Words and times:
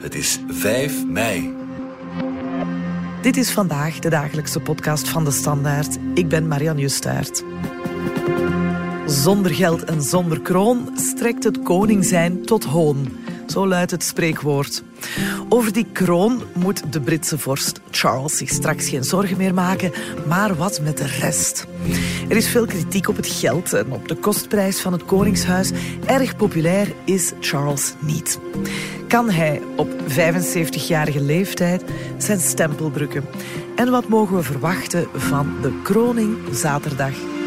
Het 0.00 0.14
is 0.14 0.38
5 0.48 1.06
mei. 1.06 1.54
Dit 3.22 3.36
is 3.36 3.50
vandaag 3.50 3.98
de 3.98 4.08
dagelijkse 4.08 4.60
podcast 4.60 5.08
van 5.08 5.24
de 5.24 5.30
Standaard. 5.30 5.98
Ik 6.14 6.28
ben 6.28 6.48
Marianne 6.48 6.80
Justaert. 6.80 7.44
Zonder 9.06 9.54
geld 9.54 9.84
en 9.84 10.02
zonder 10.02 10.40
kroon 10.40 10.90
strekt 10.94 11.44
het 11.44 11.62
koning 11.62 12.04
zijn 12.04 12.42
tot 12.42 12.64
hoon. 12.64 13.08
Zo 13.50 13.66
luidt 13.66 13.90
het 13.90 14.02
spreekwoord. 14.02 14.82
Over 15.48 15.72
die 15.72 15.86
kroon 15.92 16.42
moet 16.54 16.92
de 16.92 17.00
Britse 17.00 17.38
vorst 17.38 17.80
Charles 17.90 18.36
zich 18.36 18.48
straks 18.48 18.88
geen 18.88 19.04
zorgen 19.04 19.36
meer 19.36 19.54
maken, 19.54 19.92
maar 20.26 20.56
wat 20.56 20.80
met 20.80 20.96
de 20.96 21.06
rest? 21.06 21.66
Er 22.28 22.36
is 22.36 22.48
veel 22.48 22.66
kritiek 22.66 23.08
op 23.08 23.16
het 23.16 23.26
geld 23.26 23.72
en 23.72 23.92
op 23.92 24.08
de 24.08 24.14
kostprijs 24.14 24.80
van 24.80 24.92
het 24.92 25.04
koningshuis. 25.04 25.70
Erg 26.06 26.36
populair 26.36 26.92
is 27.04 27.32
Charles 27.40 27.94
niet. 27.98 28.38
Kan 29.08 29.30
hij 29.30 29.62
op 29.76 29.88
75-jarige 29.88 31.20
leeftijd 31.20 31.84
zijn 32.18 32.40
stempel 32.40 32.90
drukken? 32.90 33.24
En 33.76 33.90
wat 33.90 34.08
mogen 34.08 34.36
we 34.36 34.42
verwachten 34.42 35.08
van 35.14 35.54
de 35.62 35.80
kroning 35.82 36.36
zaterdag? 36.52 37.39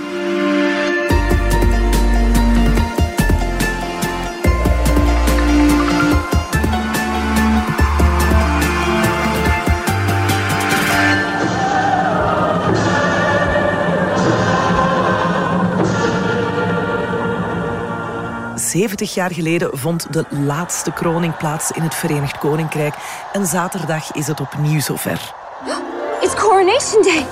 Zeventig 18.73 19.13
jaar 19.13 19.33
geleden 19.33 19.77
vond 19.77 20.13
de 20.13 20.25
laatste 20.29 20.91
kroning 20.91 21.37
plaats 21.37 21.71
in 21.71 21.81
het 21.81 21.95
Verenigd 21.95 22.37
Koninkrijk. 22.37 22.95
En 23.33 23.45
zaterdag 23.45 24.11
is 24.11 24.27
het 24.27 24.39
opnieuw 24.39 24.79
zover. 24.79 25.33
It's 26.23 26.33
Coronation 26.35 27.03
Day. 27.03 27.25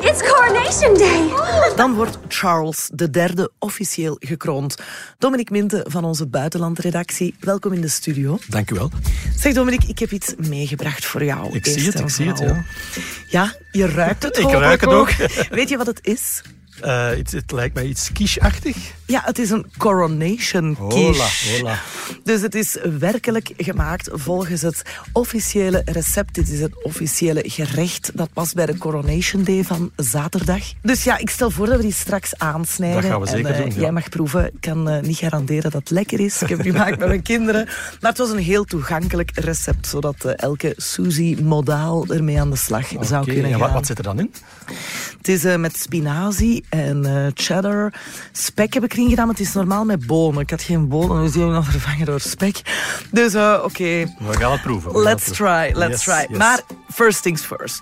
It's 0.10 0.32
Coronation 0.32 0.94
Day. 0.94 1.28
Dan 1.76 1.94
wordt 1.94 2.18
Charles 2.28 2.90
III 3.12 3.48
officieel 3.58 4.16
gekroond. 4.18 4.76
Dominic 5.18 5.50
Minte 5.50 5.84
van 5.88 6.04
onze 6.04 6.26
buitenlandredactie, 6.26 7.34
welkom 7.40 7.72
in 7.72 7.80
de 7.80 7.88
studio. 7.88 8.38
Dank 8.48 8.70
u 8.70 8.74
wel. 8.74 8.90
Zeg 9.36 9.54
Dominic, 9.54 9.84
ik 9.84 9.98
heb 9.98 10.10
iets 10.10 10.34
meegebracht 10.36 11.04
voor 11.04 11.24
jou. 11.24 11.54
Ik 11.54 11.66
zie 11.66 11.86
het, 11.86 12.00
ik 12.00 12.10
zie 12.10 12.28
het, 12.28 12.38
ja. 12.38 12.64
Ja, 13.28 13.54
je 13.70 13.86
ruikt 13.86 14.22
het 14.22 14.36
Ik 14.38 14.44
hoop 14.44 14.52
ruik 14.52 14.80
het 14.80 14.90
ook. 14.90 15.10
Weet 15.50 15.68
je 15.68 15.76
wat 15.76 15.86
het 15.86 15.98
is? 16.02 16.42
Eh, 16.80 17.08
het, 17.08 17.52
lijkt 17.52 17.74
mij 17.74 17.86
iets 17.86 18.12
quiche-achtig. 18.12 18.76
Ja, 19.08 19.22
het 19.24 19.38
is 19.38 19.50
een 19.50 19.66
coronation 19.78 20.74
Hola, 20.78 20.88
quiche. 20.94 21.56
hola. 21.58 21.78
Dus 22.24 22.40
het 22.40 22.54
is 22.54 22.76
werkelijk 22.98 23.52
gemaakt 23.56 24.08
volgens 24.12 24.62
het 24.62 24.82
officiële 25.12 25.82
recept. 25.84 26.34
Dit 26.34 26.48
is 26.48 26.60
het 26.60 26.84
officiële 26.84 27.42
gerecht 27.46 28.10
dat 28.14 28.32
past 28.32 28.54
bij 28.54 28.66
de 28.66 28.78
Coronation 28.78 29.44
Day 29.44 29.64
van 29.64 29.90
zaterdag. 29.96 30.62
Dus 30.82 31.04
ja, 31.04 31.18
ik 31.18 31.30
stel 31.30 31.50
voor 31.50 31.66
dat 31.66 31.76
we 31.76 31.82
die 31.82 31.92
straks 31.92 32.38
aansnijden. 32.38 33.02
Dat 33.02 33.10
gaan 33.10 33.20
we 33.20 33.26
En, 33.26 33.32
zeker 33.36 33.50
eh, 33.50 33.56
doen, 33.58 33.74
ja. 33.74 33.80
Jij 33.80 33.92
mag 33.92 34.08
proeven. 34.08 34.44
Ik 34.46 34.60
kan 34.60 34.88
eh, 34.88 35.02
niet 35.02 35.16
garanderen 35.16 35.62
dat 35.70 35.72
het 35.72 35.90
lekker 35.90 36.20
is. 36.20 36.42
Ik 36.42 36.48
heb 36.48 36.58
het 36.58 36.66
gemaakt 36.66 36.98
met 36.98 37.08
mijn 37.08 37.22
kinderen. 37.22 37.64
Maar 38.00 38.10
het 38.10 38.18
was 38.18 38.30
een 38.30 38.38
heel 38.38 38.64
toegankelijk 38.64 39.30
recept, 39.34 39.86
zodat 39.86 40.24
eh, 40.24 40.32
elke 40.36 40.72
Suzy 40.76 41.36
modaal 41.42 42.06
ermee 42.06 42.40
aan 42.40 42.50
de 42.50 42.56
slag 42.56 42.88
zou 43.00 43.24
kunnen 43.24 43.44
en 43.44 43.50
gaan. 43.50 43.60
wat, 43.60 43.72
wat 43.72 43.86
zit 43.86 43.98
er 43.98 44.04
dan 44.04 44.18
in? 44.18 44.32
Het 45.18 45.28
is 45.28 45.56
met 45.56 45.76
spinazie 45.76 46.64
en 46.68 47.30
cheddar. 47.34 47.92
Spek 48.32 48.74
heb 48.74 48.84
ik 48.84 48.92
erin 48.98 49.10
gedaan, 49.10 49.26
maar 49.26 49.34
het 49.36 49.46
is 49.46 49.52
normaal 49.52 49.84
met 49.84 50.06
bonen. 50.06 50.40
Ik 50.40 50.50
had 50.50 50.62
geen 50.62 50.88
bonen, 50.88 51.22
dus 51.22 51.32
die 51.32 51.40
heb 51.40 51.50
ik 51.50 51.56
dan 51.56 51.64
vervangen 51.64 52.06
door 52.06 52.20
spek. 52.20 52.60
Dus 53.10 53.34
eh, 53.34 53.60
oké, 53.64 54.14
We 54.18 54.32
gaan 54.38 54.52
het 54.52 54.62
proeven. 54.62 54.92
we 54.92 55.02
let's 55.02 55.24
try, 55.30 55.70
let's 55.74 56.04
Yes, 56.04 56.14
try. 56.14 56.26
yes. 56.28 56.38
Maar 56.38 56.60
first 56.92 57.22
things 57.22 57.42
first. 57.42 57.80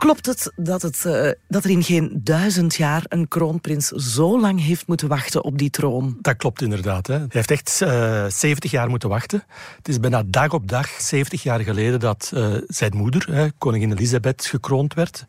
Klopt 0.00 0.26
het 0.26 0.52
dat, 0.56 0.82
het 0.82 1.04
eh, 1.04 1.30
dat 1.48 1.64
er 1.64 1.70
in 1.70 1.82
geen 1.82 2.20
duizend 2.24 2.74
jaar 2.74 3.04
een 3.08 3.28
kroonprins 3.28 3.86
zo 3.88 4.40
lang 4.40 4.64
heeft 4.64 4.86
moeten 4.86 5.08
wachten 5.08 5.44
op 5.44 5.58
die 5.58 5.70
troon? 5.70 6.18
Dat 6.20 6.36
klopt 6.36 6.62
inderdaad. 6.62 7.06
Hè. 7.06 7.14
Hij 7.14 7.26
heeft 7.28 7.50
echt 7.50 7.80
eh 7.82 8.24
70 8.28 8.70
jaar 8.70 8.88
moeten 8.88 9.08
wachten. 9.08 9.44
Het 9.76 9.88
is 9.88 10.00
bijna 10.00 10.22
dag 10.26 10.52
op 10.52 10.68
dag, 10.68 10.88
70 10.88 11.42
jaar 11.42 11.60
geleden, 11.60 12.00
dat 12.00 12.30
eh, 12.34 12.54
zijn 12.66 12.96
moeder, 12.96 13.34
hè, 13.34 13.46
koningin 13.58 13.92
Elisabeth, 13.92 14.46
gekroond 14.46 14.94
werd. 14.94 15.24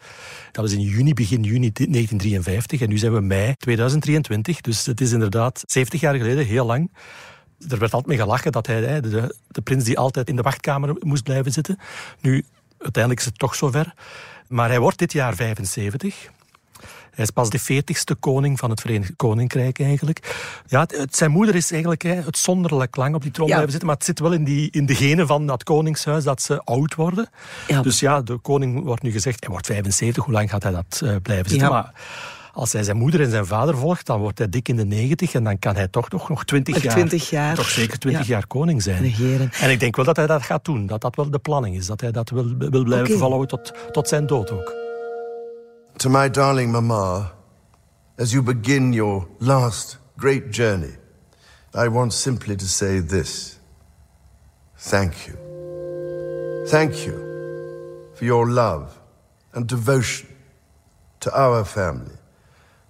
Dat 0.51 0.63
was 0.63 0.73
in 0.73 0.81
juni, 0.81 1.13
begin 1.13 1.43
juni 1.43 1.71
1953. 1.71 2.81
En 2.81 2.89
nu 2.89 2.97
zijn 2.97 3.13
we 3.13 3.21
mei 3.21 3.55
2023. 3.57 4.61
Dus 4.61 4.85
het 4.85 5.01
is 5.01 5.11
inderdaad 5.11 5.63
70 5.65 6.01
jaar 6.01 6.15
geleden, 6.15 6.45
heel 6.45 6.65
lang. 6.65 6.91
Er 7.69 7.79
werd 7.79 7.93
altijd 7.93 8.05
mee 8.05 8.17
gelachen 8.17 8.51
dat 8.51 8.67
hij, 8.67 8.83
hè, 8.83 9.01
de, 9.01 9.35
de 9.47 9.61
prins 9.61 9.83
die 9.83 9.97
altijd 9.97 10.29
in 10.29 10.35
de 10.35 10.41
wachtkamer 10.41 10.95
moest 10.99 11.23
blijven 11.23 11.51
zitten. 11.51 11.77
Nu, 12.19 12.45
uiteindelijk 12.77 13.21
is 13.21 13.27
het 13.27 13.39
toch 13.39 13.55
zover. 13.55 13.93
Maar 14.51 14.69
hij 14.69 14.79
wordt 14.79 14.97
dit 14.97 15.13
jaar 15.13 15.35
75. 15.35 16.29
Hij 17.11 17.23
is 17.23 17.29
pas 17.31 17.49
de 17.49 17.59
veertigste 17.59 18.15
koning 18.15 18.59
van 18.59 18.69
het 18.69 18.81
Verenigd 18.81 19.13
Koninkrijk 19.15 19.79
eigenlijk. 19.79 20.35
Ja, 20.67 20.79
het- 20.79 20.97
het- 20.97 21.15
zijn 21.15 21.31
moeder 21.31 21.55
is 21.55 21.71
eigenlijk 21.71 22.01
hè, 22.01 22.23
uitzonderlijk 22.23 22.95
lang 22.95 23.15
op 23.15 23.21
die 23.21 23.31
troon 23.31 23.47
Ja. 23.47 23.51
blijven 23.53 23.71
zitten. 23.71 23.87
Maar 23.89 23.97
het 23.97 24.05
zit 24.07 24.19
wel 24.19 24.31
in, 24.31 24.43
die, 24.43 24.71
in 24.71 24.85
de 24.85 24.95
genen 24.95 25.27
van 25.27 25.47
dat 25.47 25.63
koningshuis 25.63 26.23
dat 26.23 26.41
ze 26.41 26.61
oud 26.63 26.95
worden. 26.95 27.29
Ja. 27.67 27.81
Dus 27.81 27.99
ja, 27.99 28.21
de 28.21 28.37
koning 28.37 28.83
wordt 28.83 29.01
nu 29.01 29.11
gezegd, 29.11 29.39
hij 29.39 29.49
wordt 29.49 29.65
75. 29.65 30.23
Hoe 30.25 30.33
lang 30.33 30.49
gaat 30.49 30.63
hij 30.63 30.71
dat 30.71 31.01
eh, 31.03 31.15
blijven 31.21 31.49
zitten? 31.49 31.67
Ja. 31.67 31.73
Maar 31.73 31.93
als 32.53 32.73
hij 32.73 32.83
zijn 32.83 32.97
moeder 32.97 33.21
en 33.21 33.29
zijn 33.29 33.45
vader 33.45 33.77
volgt, 33.77 34.05
dan 34.05 34.19
wordt 34.19 34.37
hij 34.37 34.49
dik 34.49 34.67
in 34.69 34.75
de 34.75 34.85
90. 34.85 35.33
En 35.33 35.43
dan 35.43 35.59
kan 35.59 35.75
hij 35.75 35.87
toch 35.87 36.09
nog, 36.09 36.29
nog 36.29 36.43
20 36.45 36.73
Nog 36.73 36.83
jaar... 36.83 36.93
20 36.93 37.29
jaar. 37.29 37.55
Toch 37.55 37.69
zeker 37.69 37.99
20 37.99 38.27
Ja. 38.27 38.33
jaar 38.33 38.47
koning 38.47 38.81
zijn. 38.83 39.01
Regeren. 39.01 39.49
En 39.51 39.69
ik 39.69 39.79
denk 39.79 39.95
wel 39.95 40.05
dat 40.05 40.15
hij 40.15 40.27
dat 40.27 40.41
gaat 40.41 40.65
doen. 40.65 40.85
Dat 40.85 41.01
dat 41.01 41.15
wel 41.15 41.29
de 41.29 41.39
planning 41.39 41.75
is. 41.75 41.85
Dat 41.85 42.01
hij 42.01 42.11
dat 42.11 42.29
wil, 42.29 42.55
wil 42.57 42.83
blijven 42.83 43.07
Oké. 43.09 43.17
volhouden 43.17 43.47
tot, 43.47 43.73
tot 43.91 44.07
zijn 44.07 44.27
dood 44.27 44.51
ook. 44.51 44.73
To 45.95 46.09
my 46.09 46.29
darling 46.29 46.71
Mama, 46.71 47.31
as 48.17 48.31
you 48.31 48.43
begin 48.43 48.93
your 48.93 49.27
last 49.37 49.99
great 50.17 50.55
journey, 50.55 50.99
I 51.75 51.89
want 51.89 52.13
simply 52.13 52.55
to 52.55 52.65
say 52.65 53.01
this. 53.01 53.59
Thank 54.77 55.13
you. 55.13 55.37
Thank 56.67 56.93
you 56.93 57.15
for 58.13 58.25
your 58.25 58.49
love 58.49 58.85
and 59.51 59.69
devotion 59.69 60.27
to 61.17 61.31
our 61.31 61.65
family 61.65 62.19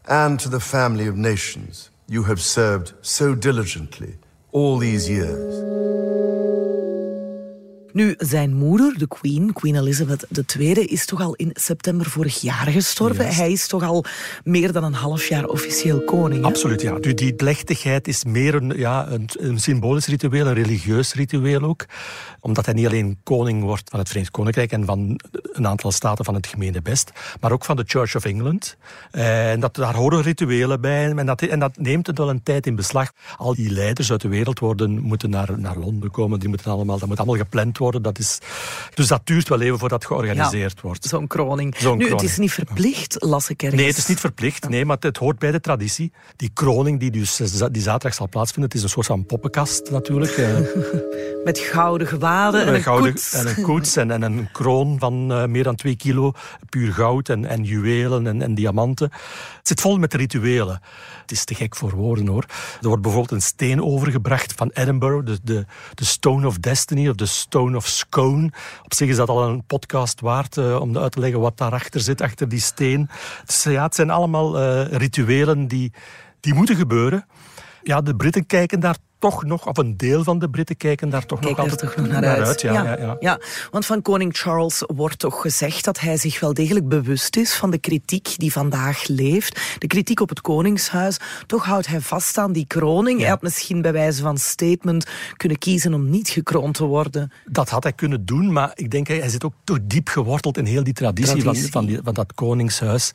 and 0.08 0.40
to 0.40 0.50
the 0.50 0.60
family 0.60 1.08
of 1.08 1.16
nations 1.16 1.90
you 2.08 2.24
have 2.24 2.42
served 2.42 2.94
so 3.02 3.36
diligently 3.36 4.16
all 4.52 4.78
these 4.78 5.10
years. 5.10 5.81
Nu, 7.94 8.16
zijn 8.18 8.54
moeder, 8.54 8.98
de 8.98 9.08
queen, 9.08 9.54
Queen 9.54 9.76
Elizabeth 9.76 10.26
II, 10.58 10.72
is 10.72 11.06
toch 11.06 11.22
al 11.22 11.34
in 11.34 11.50
september 11.54 12.06
vorig 12.06 12.42
jaar 12.42 12.68
gestorven. 12.68 13.28
Hij 13.28 13.52
is 13.52 13.68
toch 13.68 13.84
al 13.84 14.06
meer 14.44 14.72
dan 14.72 14.84
een 14.84 14.94
half 14.94 15.28
jaar 15.28 15.46
officieel 15.46 16.04
koning. 16.04 16.42
hè? 16.42 16.48
Absoluut, 16.48 16.82
ja. 16.82 16.98
Nu, 17.02 17.14
die 17.14 17.34
plechtigheid 17.34 18.08
is 18.08 18.24
meer 18.24 18.56
een, 18.56 18.74
ja, 18.78 19.08
een, 19.08 19.30
een 19.40 19.60
symbolisch 19.60 20.08
ritueel, 20.08 20.48
een 20.48 20.54
religieus 20.54 21.14
ritueel 21.14 21.62
ook. 21.62 21.86
Omdat 22.40 22.66
hij 22.66 22.74
niet 22.74 22.86
alleen 22.86 23.18
koning 23.24 23.64
wordt 23.64 23.90
van 23.90 24.00
het 24.00 24.08
Verenigd 24.08 24.32
Koninkrijk 24.32 24.72
en 24.72 24.86
van 24.86 25.20
een 25.32 25.68
aantal 25.68 25.92
staten 25.92 26.26
van 26.26 26.34
het 26.34 26.48
gemene 26.48 26.82
best, 26.82 27.12
maar 27.40 27.52
ook 27.52 27.66
van 27.66 27.76
de 27.76 27.84
Church 27.86 28.16
of 28.16 28.26
England. 28.26 28.78
En 29.12 29.60
dat, 29.60 29.76
daar 29.76 29.96
horen 29.96 30.22
rituelen 30.22 30.82
bij 30.82 31.10
en 31.12 31.26
dat, 31.26 31.42
en 31.42 31.60
dat 31.60 31.78
neemt 31.78 32.08
het 32.08 32.18
wel 32.18 32.30
een 32.30 32.44
tijd 32.44 32.68
in 32.68 32.76
beslag. 32.76 33.12
Al 33.38 33.56
die 33.56 33.72
leiders 33.72 34.12
uit 34.12 34.22
de 34.22 34.28
wereld 34.28 34.60
worden, 34.60 35.00
moeten 35.00 35.30
naar, 35.30 35.60
naar 35.60 35.78
Londen 35.78 36.12
komen, 36.12 36.40
die 36.40 36.50
moeten 36.50 36.72
allemaal, 36.72 37.00
dat 37.00 37.08
moet 37.08 37.18
allemaal 37.18 37.36
gepland 37.36 37.78
worden. 37.78 37.81
Dat 37.90 38.20
is, 38.20 38.38
dus 38.94 39.08
dat 39.08 39.22
duurt 39.24 39.48
wel 39.50 39.62
even 39.62 39.80
voordat 39.80 40.06
georganiseerd 40.06 40.82
wordt. 40.82 41.06
Zo'n 41.06 41.28
kroning. 41.28 41.80
Nu, 41.96 42.10
het 42.10 42.22
is 42.22 42.38
niet 42.38 42.52
verplicht, 42.52 43.16
las 43.20 43.50
ik 43.50 43.62
ergens. 43.64 43.80
Nee, 43.82 43.90
het 43.90 43.98
is 44.00 44.06
niet 44.08 44.20
verplicht. 44.20 44.70
Nee, 44.70 44.86
maar 44.86 44.98
het 45.00 45.18
hoort 45.18 45.40
bij 45.40 45.52
de 45.52 45.60
traditie. 45.60 46.12
Die 46.36 46.50
kroning 46.54 47.00
die 47.00 47.12
dus 47.12 47.36
die 47.72 47.82
zaterdag 47.82 48.14
zal 48.14 48.30
plaatsvinden, 48.30 48.70
het 48.70 48.78
is 48.78 48.84
een 48.84 48.90
soort 48.90 49.06
van 49.06 49.26
poppenkast 49.26 49.92
natuurlijk. 49.92 50.32
eh, 50.32 50.56
Met 51.44 51.60
gouden 51.60 52.08
gewaden 52.08 52.66
en 52.66 52.74
een 52.74 52.82
gouden- 52.82 53.12
koets. 53.12 53.34
en 53.34 53.48
een 53.48 53.62
koets 53.64 53.96
en, 53.96 54.12
en 54.12 54.22
een 54.22 54.52
kroon 54.52 55.00
van 55.00 55.32
eh, 55.32 55.46
meer 55.46 55.64
dan 55.64 55.76
twee 55.76 55.96
kilo. 55.96 56.32
Puur 56.70 56.94
goud 56.94 57.30
en, 57.30 57.46
en 57.46 57.64
juwelen 57.64 58.28
en, 58.28 58.42
en 58.42 58.56
diamanten. 58.56 59.10
Het 59.58 59.68
zit 59.68 59.82
vol 59.82 59.98
met 59.98 60.14
rituelen. 60.14 60.82
Het 61.22 61.32
is 61.32 61.44
te 61.46 61.56
gek 61.56 61.76
voor 61.76 61.92
woorden 61.96 62.28
hoor. 62.28 62.46
Er 62.82 62.88
wordt 62.88 63.02
bijvoorbeeld 63.02 63.32
een 63.34 63.42
steen 63.48 63.84
overgebracht 63.84 64.54
van 64.56 64.70
Edinburgh. 64.74 65.26
De, 65.26 65.40
de, 65.44 65.66
de 65.94 66.06
Stone 66.06 66.48
of 66.48 66.58
Destiny 66.58 67.10
of 67.10 67.16
de 67.16 67.26
Stone 67.26 67.71
of 67.76 67.88
Scone. 67.88 68.52
Op 68.84 68.94
zich 68.94 69.10
is 69.10 69.16
dat 69.16 69.30
al 69.30 69.44
een 69.44 69.66
podcast 69.66 70.22
waard 70.22 70.58
eh, 70.58 70.80
om 70.80 70.98
uit 70.98 71.12
te 71.12 71.20
leggen 71.20 71.40
wat 71.40 71.58
daarachter 71.58 72.00
zit, 72.00 72.22
achter 72.22 72.50
die 72.50 72.60
steen. 72.60 73.10
Dus 73.46 73.64
ja, 73.64 73.84
het 73.84 73.96
zijn 73.96 74.10
allemaal 74.10 74.60
eh, 74.60 74.98
rituelen 74.98 75.68
die, 75.68 75.94
die 76.40 76.54
moeten 76.54 76.76
gebeuren. 76.76 77.26
Ja, 77.84 78.02
de 78.02 78.16
Britten 78.16 78.46
kijken 78.46 78.80
daar 78.80 78.98
toch 79.22 79.44
nog, 79.44 79.68
of 79.68 79.78
een 79.78 79.98
deel 79.98 80.24
van 80.24 80.40
de 80.40 80.50
Britten 80.50 80.78
kijken 80.78 81.10
daar 81.10 81.26
toch 81.26 81.40
Kijk 81.40 81.58
nog 81.58 81.60
altijd 81.60 81.80
toch 81.80 81.96
nog 81.96 82.08
naar, 82.08 82.26
uit. 82.26 82.62
Ja, 82.62 82.98
ja, 82.98 83.18
ja. 83.20 83.40
want 83.72 83.86
van 83.86 84.02
koning 84.02 84.38
Charles 84.38 84.84
wordt 84.88 85.20
toch 85.20 85.42
gezegd 85.42 85.86
dat 85.86 86.00
hij 86.00 86.18
zich 86.18 86.40
wel 86.40 86.54
degelijk 86.54 86.88
bewust 86.88 87.38
is 87.38 87.54
van 87.54 87.72
de 87.72 87.78
kritiek 87.78 88.34
die 88.38 88.52
vandaag 88.52 89.08
leeft. 89.08 89.62
De 89.78 89.88
kritiek 89.88 90.20
op 90.20 90.30
het 90.30 90.42
koningshuis. 90.42 91.18
Toch 91.46 91.66
houdt 91.66 91.88
hij 91.88 92.02
vast 92.02 92.38
aan 92.38 92.52
die 92.52 92.66
kroning. 92.68 93.20
Hij 93.20 93.30
had 93.30 93.42
misschien 93.42 93.82
bij 93.82 93.94
wijze 93.94 94.22
van 94.22 94.38
statement 94.38 95.06
kunnen 95.38 95.58
kiezen 95.58 95.94
om 95.94 96.10
niet 96.10 96.30
gekroond 96.30 96.74
te 96.74 96.86
worden. 96.86 97.32
Dat 97.46 97.70
had 97.70 97.84
hij 97.84 97.94
kunnen 97.94 98.26
doen, 98.26 98.52
maar 98.52 98.72
ik 98.76 98.92
denk 98.92 99.08
hij 99.08 99.30
zit 99.30 99.44
ook 99.44 99.54
toch 99.64 99.78
diep 99.82 100.08
geworteld 100.08 100.58
in 100.58 100.66
heel 100.66 100.84
die 100.84 100.94
traditie, 100.94 101.44
Van, 101.44 101.56
van, 101.56 101.86
die, 101.86 102.00
van 102.04 102.14
dat 102.14 102.34
koningshuis. 102.34 103.12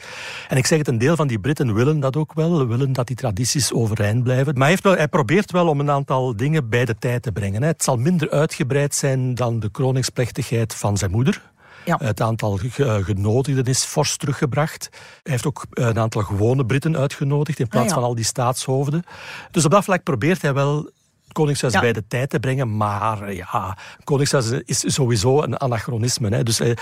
En 0.48 0.56
ik 0.56 0.66
zeg 0.66 0.78
het, 0.78 0.88
een 0.88 0.98
deel 0.98 1.16
van 1.16 1.26
die 1.26 1.38
Britten 1.38 1.74
willen 1.74 2.00
dat 2.00 2.16
ook 2.16 2.32
wel, 2.34 2.66
willen 2.66 2.92
dat 2.92 3.06
die 3.06 3.16
tradities 3.16 3.72
overeind 3.72 4.22
blijven. 4.22 4.52
Maar 4.52 4.62
hij, 4.62 4.70
heeft 4.70 4.82
wel, 4.82 4.96
hij 4.96 5.08
probeert 5.08 5.50
wel 5.50 5.68
om 5.68 5.80
een 5.80 5.90
aantal 5.96 6.36
dingen 6.36 6.68
bij 6.68 6.84
de 6.84 6.98
tijd 6.98 7.22
te 7.22 7.32
brengen. 7.32 7.62
Het 7.62 7.84
zal 7.84 7.96
minder 7.96 8.30
uitgebreid 8.30 8.94
zijn 8.94 9.34
dan 9.34 9.60
de 9.60 9.70
kroningsplechtigheid 9.70 10.74
van 10.74 10.96
zijn 10.96 11.10
moeder. 11.10 11.42
Ja. 11.84 11.98
Het 12.02 12.20
aantal 12.20 12.58
genodigden 13.02 13.64
is 13.64 13.84
fors 13.84 14.16
teruggebracht. 14.16 14.88
Hij 15.22 15.32
heeft 15.32 15.46
ook 15.46 15.66
een 15.70 15.98
aantal 15.98 16.22
gewone 16.22 16.66
Britten 16.66 16.96
uitgenodigd 16.96 17.58
in 17.58 17.68
plaats 17.68 17.88
ah, 17.88 17.94
van 17.94 18.02
al 18.02 18.14
die 18.14 18.24
staatshoofden. 18.24 19.02
Dus 19.50 19.64
op 19.64 19.70
dat 19.70 19.84
vlak 19.84 20.02
probeert 20.02 20.42
hij 20.42 20.54
wel 20.54 20.90
Koningshuis 21.32 21.72
bij 21.72 21.92
de 21.92 22.06
tijd 22.06 22.30
te 22.30 22.40
brengen. 22.40 22.76
Maar 22.76 23.32
ja, 23.32 23.76
Koningshuis 24.04 24.50
is 24.50 24.94
sowieso 24.94 25.42
een 25.42 25.58
anachronisme. 25.58 26.28
Hè. 26.28 26.42
Dus 26.42 26.60
eh, 26.60 26.74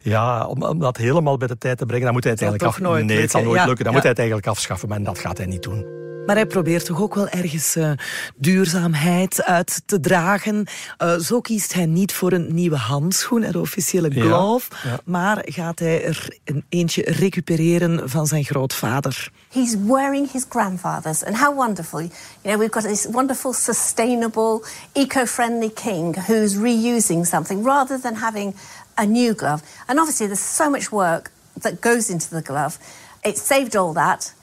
ja, 0.00 0.46
om, 0.46 0.62
om, 0.62 0.78
dat 0.78 0.96
helemaal 0.96 1.36
bij 1.36 1.48
de 1.48 1.58
tijd 1.58 1.78
te 1.78 1.86
brengen, 1.86 2.04
dan 2.04 2.12
moet 2.12 2.24
hij 2.24 2.32
het 2.32 2.42
eigenlijk 2.42 2.72
af... 2.72 3.02
Nee, 3.02 3.20
het 3.20 3.30
zal 3.30 3.42
nooit 3.42 3.64
lukken. 3.64 3.84
Dan 3.84 3.92
moet 3.92 4.02
hij 4.02 4.10
het 4.10 4.18
eigenlijk 4.18 4.48
afschaffen. 4.48 4.88
Maar 4.88 5.02
dat 5.02 5.18
gaat 5.18 5.38
hij 5.38 5.46
niet 5.46 5.62
doen. 5.62 6.05
Maar 6.26 6.36
hij 6.36 6.46
probeert 6.46 6.84
toch 6.84 7.00
ook 7.00 7.14
wel 7.14 7.28
ergens 7.28 7.76
uh, 7.76 7.90
duurzaamheid 8.36 9.42
uit 9.42 9.82
te 9.86 10.00
dragen. 10.00 10.66
Uh, 11.02 11.18
zo 11.18 11.40
kiest 11.40 11.72
hij 11.72 11.86
niet 11.86 12.12
voor 12.12 12.32
een 12.32 12.54
nieuwe 12.54 12.76
handschoen, 12.76 13.40
de 13.40 13.60
officiële 13.60 14.10
glove. 14.10 14.70
Ja, 14.82 14.90
ja. 14.90 14.98
Maar 15.04 15.42
gaat 15.44 15.78
hij 15.78 16.04
er 16.04 16.38
een 16.44 16.64
eentje 16.68 17.02
recupereren 17.02 18.10
van 18.10 18.26
zijn 18.26 18.44
grootvader. 18.44 19.30
He's 19.52 19.76
wearing 19.86 20.30
his 20.32 20.44
grandfather's. 20.48 21.24
And 21.24 21.36
how 21.36 21.56
wonderful. 21.56 22.00
You 22.00 22.10
know, 22.42 22.58
we've 22.58 22.72
got 22.72 22.82
this 22.82 23.06
wonderful, 23.10 23.52
sustainable, 23.52 24.62
eco-friendly 24.92 25.70
king 25.70 26.26
who's 26.26 26.54
reusing 26.54 27.26
something 27.26 27.64
rather 27.64 28.00
than 28.00 28.14
having 28.14 28.54
a 28.94 29.04
new 29.04 29.34
glove. 29.34 29.62
And 29.86 29.98
obviously 29.98 30.26
there's 30.26 30.56
so 30.56 30.70
much 30.70 30.90
work 30.90 31.30
that 31.60 31.80
goes 31.80 32.08
into 32.08 32.28
the 32.28 32.42
glove. 32.42 32.78
It 33.22 33.38
saved 33.38 33.76
all 33.76 33.92
that. 33.92 34.34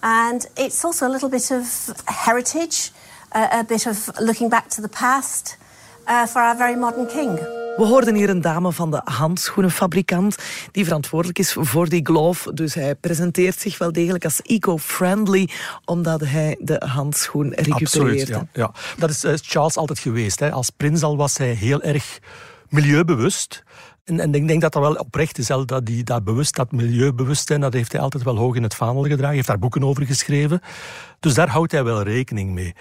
And 0.00 0.48
it's 0.54 0.84
also 0.84 1.06
a 1.06 1.10
little 1.10 1.28
bit 1.28 1.50
of 1.50 1.92
heritage, 2.04 2.90
uh, 3.36 3.58
a 3.58 3.64
bit 3.66 3.86
of 3.86 4.10
looking 4.18 4.50
back 4.50 4.68
to 4.68 4.82
the 4.82 4.88
past 4.88 5.58
uh, 6.08 6.26
for 6.26 6.42
our 6.42 6.56
very 6.56 6.76
modern 6.76 7.06
king. 7.06 7.38
We 7.76 7.86
hoorden 7.86 8.14
hier 8.14 8.30
een 8.30 8.40
dame 8.40 8.72
van 8.72 8.90
de 8.90 9.00
handschoenenfabrikant 9.04 10.36
die 10.72 10.84
verantwoordelijk 10.84 11.38
is 11.38 11.56
voor 11.58 11.88
die 11.88 12.06
glove. 12.06 12.54
Dus 12.54 12.74
hij 12.74 12.94
presenteert 12.94 13.60
zich 13.60 13.78
wel 13.78 13.92
degelijk 13.92 14.24
als 14.24 14.42
eco-friendly, 14.42 15.48
omdat 15.84 16.20
hij 16.20 16.56
de 16.60 16.82
handschoen 16.86 17.52
recupereert. 17.54 17.80
Absoluut, 17.82 18.26
ja, 18.26 18.46
ja. 18.52 18.72
Dat 18.96 19.10
is 19.10 19.24
uh, 19.24 19.32
Charles 19.42 19.76
altijd 19.76 19.98
geweest. 19.98 20.40
Hè. 20.40 20.50
Als 20.50 20.70
prins 20.70 21.02
al 21.02 21.16
was 21.16 21.38
hij 21.38 21.52
heel 21.52 21.82
erg 21.82 22.18
milieubewust. 22.68 23.62
En, 24.10 24.20
en, 24.20 24.34
ik 24.34 24.48
denk 24.48 24.60
dat 24.60 24.72
dat 24.72 24.82
wel 24.82 24.94
oprecht 24.94 25.38
is, 25.38 25.46
dat, 25.46 25.86
die, 25.86 26.04
dat, 26.04 26.24
bewust, 26.24 26.54
dat 26.54 26.72
milieubewustzijn, 26.72 27.60
dat 27.60 27.72
heeft 27.72 27.92
hij 27.92 28.00
altijd 28.00 28.22
wel 28.22 28.36
hoog 28.36 28.54
in 28.56 28.62
het 28.62 28.74
vaandel 28.74 29.02
gedragen. 29.02 29.26
Hij 29.26 29.34
heeft 29.34 29.46
daar 29.46 29.58
boeken 29.58 29.84
over 29.84 30.06
geschreven. 30.06 30.60
Dus 31.20 31.34
daar 31.34 31.48
houdt 31.48 31.72
hij 31.72 31.84
wel 31.84 32.02
rekening 32.02 32.50
mee. 32.50 32.74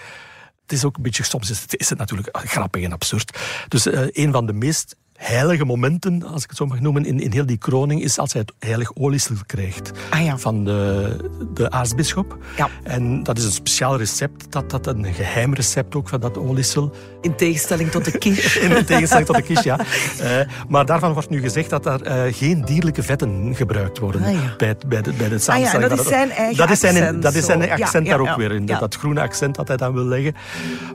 Het 0.61 0.71
is 0.71 0.85
ook 0.85 0.97
een 0.97 1.03
beetje, 1.03 1.23
soms 1.23 1.49
is 1.49 1.61
het, 1.61 1.77
is 1.77 1.89
natuurlijk 1.89 2.29
grappig 2.31 2.83
en 2.83 2.91
absurd. 2.91 3.39
Dus 3.67 3.87
uh, 3.87 4.07
een 4.11 4.31
van 4.31 4.45
de 4.45 4.53
meest 4.53 4.95
heilige 5.19 5.65
momenten, 5.65 6.23
als 6.23 6.43
ik 6.43 6.49
het 6.49 6.57
zo 6.57 6.65
mag 6.65 6.79
noemen, 6.79 7.05
in, 7.05 7.19
in 7.19 7.31
heel 7.31 7.45
die 7.45 7.57
kroning, 7.57 8.01
is 8.01 8.19
als 8.19 8.33
hij 8.33 8.41
het 8.41 8.53
heilig 8.59 8.91
oliesel 8.95 9.35
krijgt 9.45 9.91
ah, 10.09 10.25
ja. 10.25 10.37
van 10.37 10.63
de, 10.65 11.15
de 11.53 11.71
aartsbisschop. 11.71 12.37
Ja. 12.57 12.69
En 12.83 13.23
dat 13.23 13.37
is 13.37 13.43
een 13.43 13.51
speciaal 13.51 13.97
recept, 13.97 14.51
dat, 14.51 14.69
dat 14.69 14.87
een 14.87 15.13
geheim 15.13 15.53
recept 15.53 15.95
ook 15.95 16.09
van 16.09 16.19
dat 16.19 16.37
oliesel. 16.37 16.91
In 17.21 17.35
tegenstelling 17.35 17.91
tot 17.91 18.05
de 18.05 18.17
quiche. 18.17 18.59
in 18.65 18.85
tegenstelling 18.85 19.27
tot 19.27 19.35
de 19.35 19.41
quiche, 19.41 19.63
ja. 19.63 19.79
Uh, 20.21 20.53
maar 20.67 20.85
daarvan 20.85 21.13
wordt 21.13 21.29
nu 21.29 21.41
gezegd 21.41 21.69
dat 21.69 21.85
er 21.85 22.27
uh, 22.27 22.33
geen 22.33 22.65
dierlijke 22.65 23.03
vetten 23.03 23.55
gebruikt 23.55 23.99
worden 23.99 24.23
ah, 24.23 24.31
ja. 24.31 24.53
bij, 24.57 24.75
bij, 24.87 25.01
de, 25.01 25.13
bij 25.13 25.29
de 25.29 25.39
samenstelling. 25.39 25.83
Ah, 25.83 25.89
ja, 25.89 25.95
dat, 25.95 25.99
is 25.99 26.11
zijn 26.11 26.31
eigen 26.31 26.57
dat 26.57 26.69
is 26.69 26.79
zijn, 26.79 26.95
accent. 26.95 27.21
Dat 27.21 27.33
is 27.33 27.45
zijn 27.45 27.71
accent 27.71 28.07
daar 28.07 28.19
ook 28.19 28.35
weer 28.35 28.51
in. 28.51 28.65
Dat 28.65 28.95
groene 28.95 29.21
accent 29.21 29.55
dat 29.55 29.67
hij 29.67 29.77
dan 29.77 29.93
wil 29.93 30.05
leggen. 30.05 30.35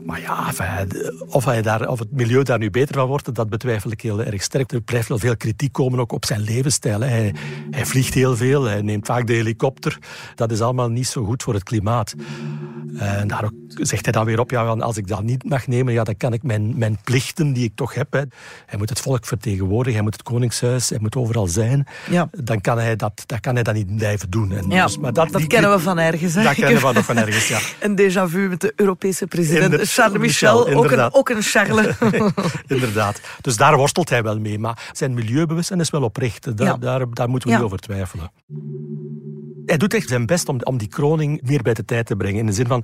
Maar 0.03 0.21
ja, 0.21 0.45
of, 1.27 1.45
hij 1.45 1.61
daar, 1.61 1.87
of 1.87 1.99
het 1.99 2.11
milieu 2.11 2.43
daar 2.43 2.59
nu 2.59 2.69
beter 2.69 2.95
van 2.95 3.07
wordt, 3.07 3.35
dat 3.35 3.49
betwijfel 3.49 3.91
ik 3.91 4.01
heel 4.01 4.14
erg 4.23 4.43
sterk 4.43 4.85
blijft 4.85 5.07
wel 5.07 5.19
veel 5.19 5.37
kritiek 5.37 5.73
komen 5.73 5.99
ook 5.99 6.11
op 6.11 6.25
zijn 6.25 6.41
levensstijl. 6.41 6.99
Hij, 6.99 7.33
hij 7.71 7.85
vliegt 7.85 8.13
heel 8.13 8.35
veel, 8.35 8.63
hij 8.63 8.81
neemt 8.81 9.05
vaak 9.05 9.27
de 9.27 9.33
helikopter. 9.33 9.97
Dat 10.35 10.51
is 10.51 10.61
allemaal 10.61 10.89
niet 10.89 11.07
zo 11.07 11.23
goed 11.23 11.43
voor 11.43 11.53
het 11.53 11.63
klimaat. 11.63 12.15
En 12.97 13.27
daar 13.27 13.49
zegt 13.67 14.03
hij 14.03 14.13
dan 14.13 14.25
weer 14.25 14.39
op, 14.39 14.51
ja, 14.51 14.63
als 14.65 14.97
ik 14.97 15.07
dat 15.07 15.23
niet 15.23 15.43
mag 15.43 15.67
nemen, 15.67 15.93
ja, 15.93 16.03
dan 16.03 16.17
kan 16.17 16.33
ik 16.33 16.43
mijn, 16.43 16.77
mijn 16.77 16.97
plichten 17.03 17.53
die 17.53 17.63
ik 17.63 17.71
toch 17.75 17.93
heb. 17.93 18.13
Hè. 18.13 18.21
Hij 18.65 18.77
moet 18.77 18.89
het 18.89 18.99
volk 18.99 19.25
vertegenwoordigen, 19.25 19.93
hij 19.93 20.01
moet 20.01 20.13
het 20.13 20.23
koningshuis, 20.23 20.89
hij 20.89 20.99
moet 21.01 21.15
overal 21.15 21.47
zijn. 21.47 21.87
Ja. 22.09 22.29
Dan, 22.31 22.61
kan 22.61 22.77
hij 22.77 22.95
dat, 22.95 23.23
dan 23.25 23.39
kan 23.39 23.53
hij 23.53 23.63
dat 23.63 23.73
niet 23.73 23.95
blijven 23.95 24.29
doen. 24.29 24.51
En 24.51 24.69
ja, 24.69 24.85
dus, 24.85 24.97
maar 24.97 25.13
dat, 25.13 25.31
dat 25.31 25.47
kennen 25.47 25.71
we 25.71 25.79
van 25.79 25.99
ergens. 25.99 26.33
Hè? 26.33 26.43
Dat 26.43 26.53
kennen 26.53 26.87
we 26.87 26.93
nog 26.93 27.05
van 27.05 27.17
ergens, 27.17 27.47
ja. 27.47 27.59
Een 27.79 27.99
déjà 27.99 28.31
vu 28.31 28.49
met 28.49 28.61
de 28.61 28.73
Europese 28.75 29.27
president 29.27 29.89
Charles 29.89 30.19
Michel, 30.19 30.69
ook, 30.69 30.91
een, 30.91 31.13
ook 31.13 31.29
een 31.29 31.41
Charles. 31.41 31.95
inderdaad. 32.67 33.21
Dus 33.41 33.57
daar 33.57 33.77
worstelt 33.77 34.09
hij 34.09 34.23
wel 34.23 34.39
mee. 34.39 34.59
Maar 34.59 34.89
zijn 34.91 35.13
milieubewustzijn 35.13 35.79
is 35.79 35.89
wel 35.89 36.03
oprecht. 36.03 36.57
Daar, 36.57 36.79
daar, 36.79 37.05
daar 37.09 37.29
moeten 37.29 37.49
we 37.49 37.55
ja. 37.55 37.61
niet 37.61 37.65
over 37.65 37.79
twijfelen. 37.79 38.31
Hij 39.65 39.77
doet 39.77 39.93
echt 39.93 40.07
zijn 40.07 40.25
best 40.25 40.49
om, 40.49 40.61
om 40.63 40.77
die 40.77 40.87
kroning 40.87 41.41
meer 41.43 41.61
bij 41.61 41.73
de 41.73 41.85
tijd 41.85 42.05
te 42.05 42.15
brengen. 42.15 42.39
In 42.39 42.45
de 42.45 42.53
zin 42.53 42.67
van, 42.67 42.83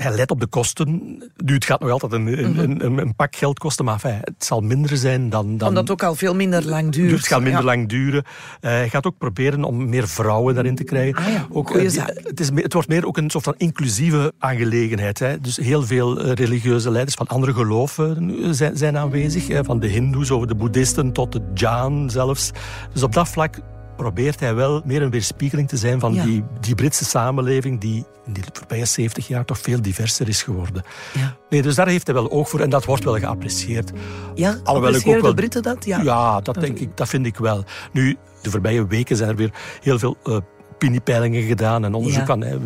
hij 0.00 0.16
let 0.16 0.30
op 0.30 0.40
de 0.40 0.46
kosten. 0.46 1.18
Nu, 1.36 1.54
het 1.54 1.64
gaat 1.64 1.80
nog 1.80 1.90
altijd 1.90 2.12
een, 2.12 2.26
een, 2.26 2.58
een, 2.58 2.84
een, 2.84 2.98
een 2.98 3.14
pak 3.14 3.36
geld 3.36 3.58
kosten, 3.58 3.84
maar 3.84 3.94
enfin, 3.94 4.18
het 4.20 4.44
zal 4.44 4.60
minder 4.60 4.96
zijn 4.96 5.28
dan... 5.28 5.56
dan 5.56 5.68
Omdat 5.68 5.82
het 5.82 5.90
ook 5.90 6.02
al 6.02 6.14
veel 6.14 6.34
minder 6.34 6.64
lang 6.66 6.92
duurt. 6.92 7.10
Het 7.10 7.26
gaat 7.26 7.40
minder 7.40 7.60
ja. 7.60 7.66
lang 7.66 7.88
duren. 7.88 8.24
Uh, 8.24 8.70
hij 8.70 8.88
gaat 8.88 9.06
ook 9.06 9.18
proberen 9.18 9.64
om 9.64 9.88
meer 9.88 10.08
vrouwen 10.08 10.54
daarin 10.54 10.74
te 10.74 10.84
krijgen. 10.84 11.24
Ah 11.24 11.32
ja, 11.32 11.46
ook, 11.50 11.76
uh, 11.76 11.82
het, 12.22 12.40
is, 12.40 12.48
het 12.54 12.72
wordt 12.72 12.88
meer 12.88 13.06
ook 13.06 13.16
een 13.16 13.30
soort 13.30 13.44
van 13.44 13.54
inclusieve 13.56 14.32
aangelegenheid. 14.38 15.18
Hè. 15.18 15.40
Dus 15.40 15.56
heel 15.56 15.82
veel 15.82 16.26
uh, 16.26 16.32
religieuze 16.32 16.90
leiders 16.90 17.16
van 17.16 17.26
andere 17.26 17.52
geloven 17.52 18.54
zijn, 18.54 18.76
zijn 18.76 18.96
aanwezig. 18.96 19.48
Hè. 19.48 19.64
Van 19.64 19.80
de 19.80 19.86
hindoes 19.86 20.30
over 20.30 20.48
de 20.48 20.54
boeddhisten 20.54 21.12
tot 21.12 21.32
de 21.32 21.42
Jaan 21.54 22.10
zelfs. 22.10 22.50
Dus 22.92 23.02
op 23.02 23.12
dat 23.12 23.28
vlak 23.28 23.58
probeert 24.00 24.40
hij 24.40 24.54
wel 24.54 24.82
meer 24.84 25.02
een 25.02 25.10
weerspiegeling 25.10 25.68
te 25.68 25.76
zijn 25.76 26.00
van 26.00 26.14
ja. 26.14 26.24
die, 26.24 26.44
die 26.60 26.74
Britse 26.74 27.04
samenleving 27.04 27.80
die 27.80 28.04
in 28.26 28.32
de 28.32 28.40
voorbije 28.52 28.84
70 28.84 29.28
jaar 29.28 29.44
toch 29.44 29.58
veel 29.58 29.82
diverser 29.82 30.28
is 30.28 30.42
geworden. 30.42 30.82
Ja. 31.12 31.36
Nee, 31.48 31.62
dus 31.62 31.74
daar 31.74 31.88
heeft 31.88 32.06
hij 32.06 32.14
wel 32.14 32.30
oog 32.30 32.48
voor 32.48 32.60
en 32.60 32.70
dat 32.70 32.84
wordt 32.84 33.04
wel 33.04 33.18
geapprecieerd. 33.18 33.90
Ja, 34.34 34.58
appreciëren 34.64 35.22
de 35.22 35.34
Britten 35.34 35.62
dat? 35.62 35.84
Ja, 35.84 36.00
ja 36.02 36.40
dat, 36.40 36.54
denk 36.60 36.78
ik, 36.78 36.96
dat 36.96 37.08
vind 37.08 37.26
ik 37.26 37.36
wel. 37.36 37.64
Nu, 37.92 38.16
de 38.42 38.50
voorbije 38.50 38.86
weken 38.86 39.16
zijn 39.16 39.28
er 39.28 39.36
weer 39.36 39.52
heel 39.80 39.98
veel... 39.98 40.16
Uh, 40.24 40.36
opiniepeilingen 40.80 41.42
gedaan 41.42 41.84
en 41.84 41.94
onderzoek 41.94 42.20
ja. 42.20 42.26
van 42.26 42.40
hè, 42.40 42.58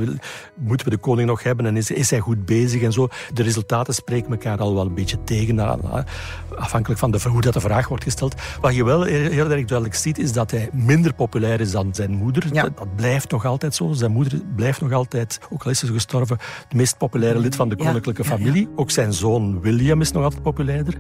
moeten 0.55 0.87
we 0.87 0.93
de 0.93 1.01
koning 1.01 1.29
nog 1.29 1.43
hebben 1.43 1.67
en 1.67 1.77
is, 1.77 1.91
is 1.91 2.11
hij 2.11 2.19
goed 2.19 2.45
bezig 2.45 2.83
en 2.83 2.93
zo. 2.93 3.09
De 3.33 3.43
resultaten 3.43 3.95
spreken 3.95 4.31
elkaar 4.31 4.59
al 4.59 4.75
wel 4.75 4.87
een 4.87 4.95
beetje 4.95 5.25
tegen, 5.25 5.81
afhankelijk 6.57 7.01
van 7.01 7.11
de, 7.11 7.19
hoe 7.29 7.41
dat 7.41 7.53
de 7.53 7.61
vraag 7.61 7.89
wordt 7.89 8.05
gesteld. 8.05 8.35
Wat 8.61 8.75
je 8.75 8.85
wel 8.85 9.03
heel 9.03 9.51
erg 9.51 9.65
duidelijk 9.65 9.95
ziet, 9.95 10.19
is 10.19 10.33
dat 10.33 10.51
hij 10.51 10.69
minder 10.73 11.15
populair 11.15 11.61
is 11.61 11.71
dan 11.71 11.95
zijn 11.95 12.11
moeder. 12.11 12.45
Ja. 12.53 12.63
Dat, 12.63 12.77
dat, 12.77 12.97
blijft 12.97 13.31
nog 13.31 13.45
altijd 13.45 13.75
zo. 13.75 13.93
Zijn 13.93 14.13
moeder 14.13 14.41
blijft 14.57 14.81
nog 14.81 14.93
altijd, 14.93 15.41
ook 15.51 15.65
al 15.65 15.71
is 15.71 15.79
ze 15.79 15.87
gestorven, 15.87 16.39
het 16.63 16.75
meest 16.75 16.99
populaire 16.99 17.39
lid 17.39 17.57
van 17.57 17.69
de 17.69 17.77
koninklijke 17.77 18.23
ja. 18.23 18.29
familie. 18.29 18.69
Ook 18.77 18.91
zijn 18.91 19.13
zoon 19.13 19.61
William 19.61 20.01
is 20.01 20.13
nog 20.13 20.23
altijd 20.23 20.43
populairder. 20.43 20.99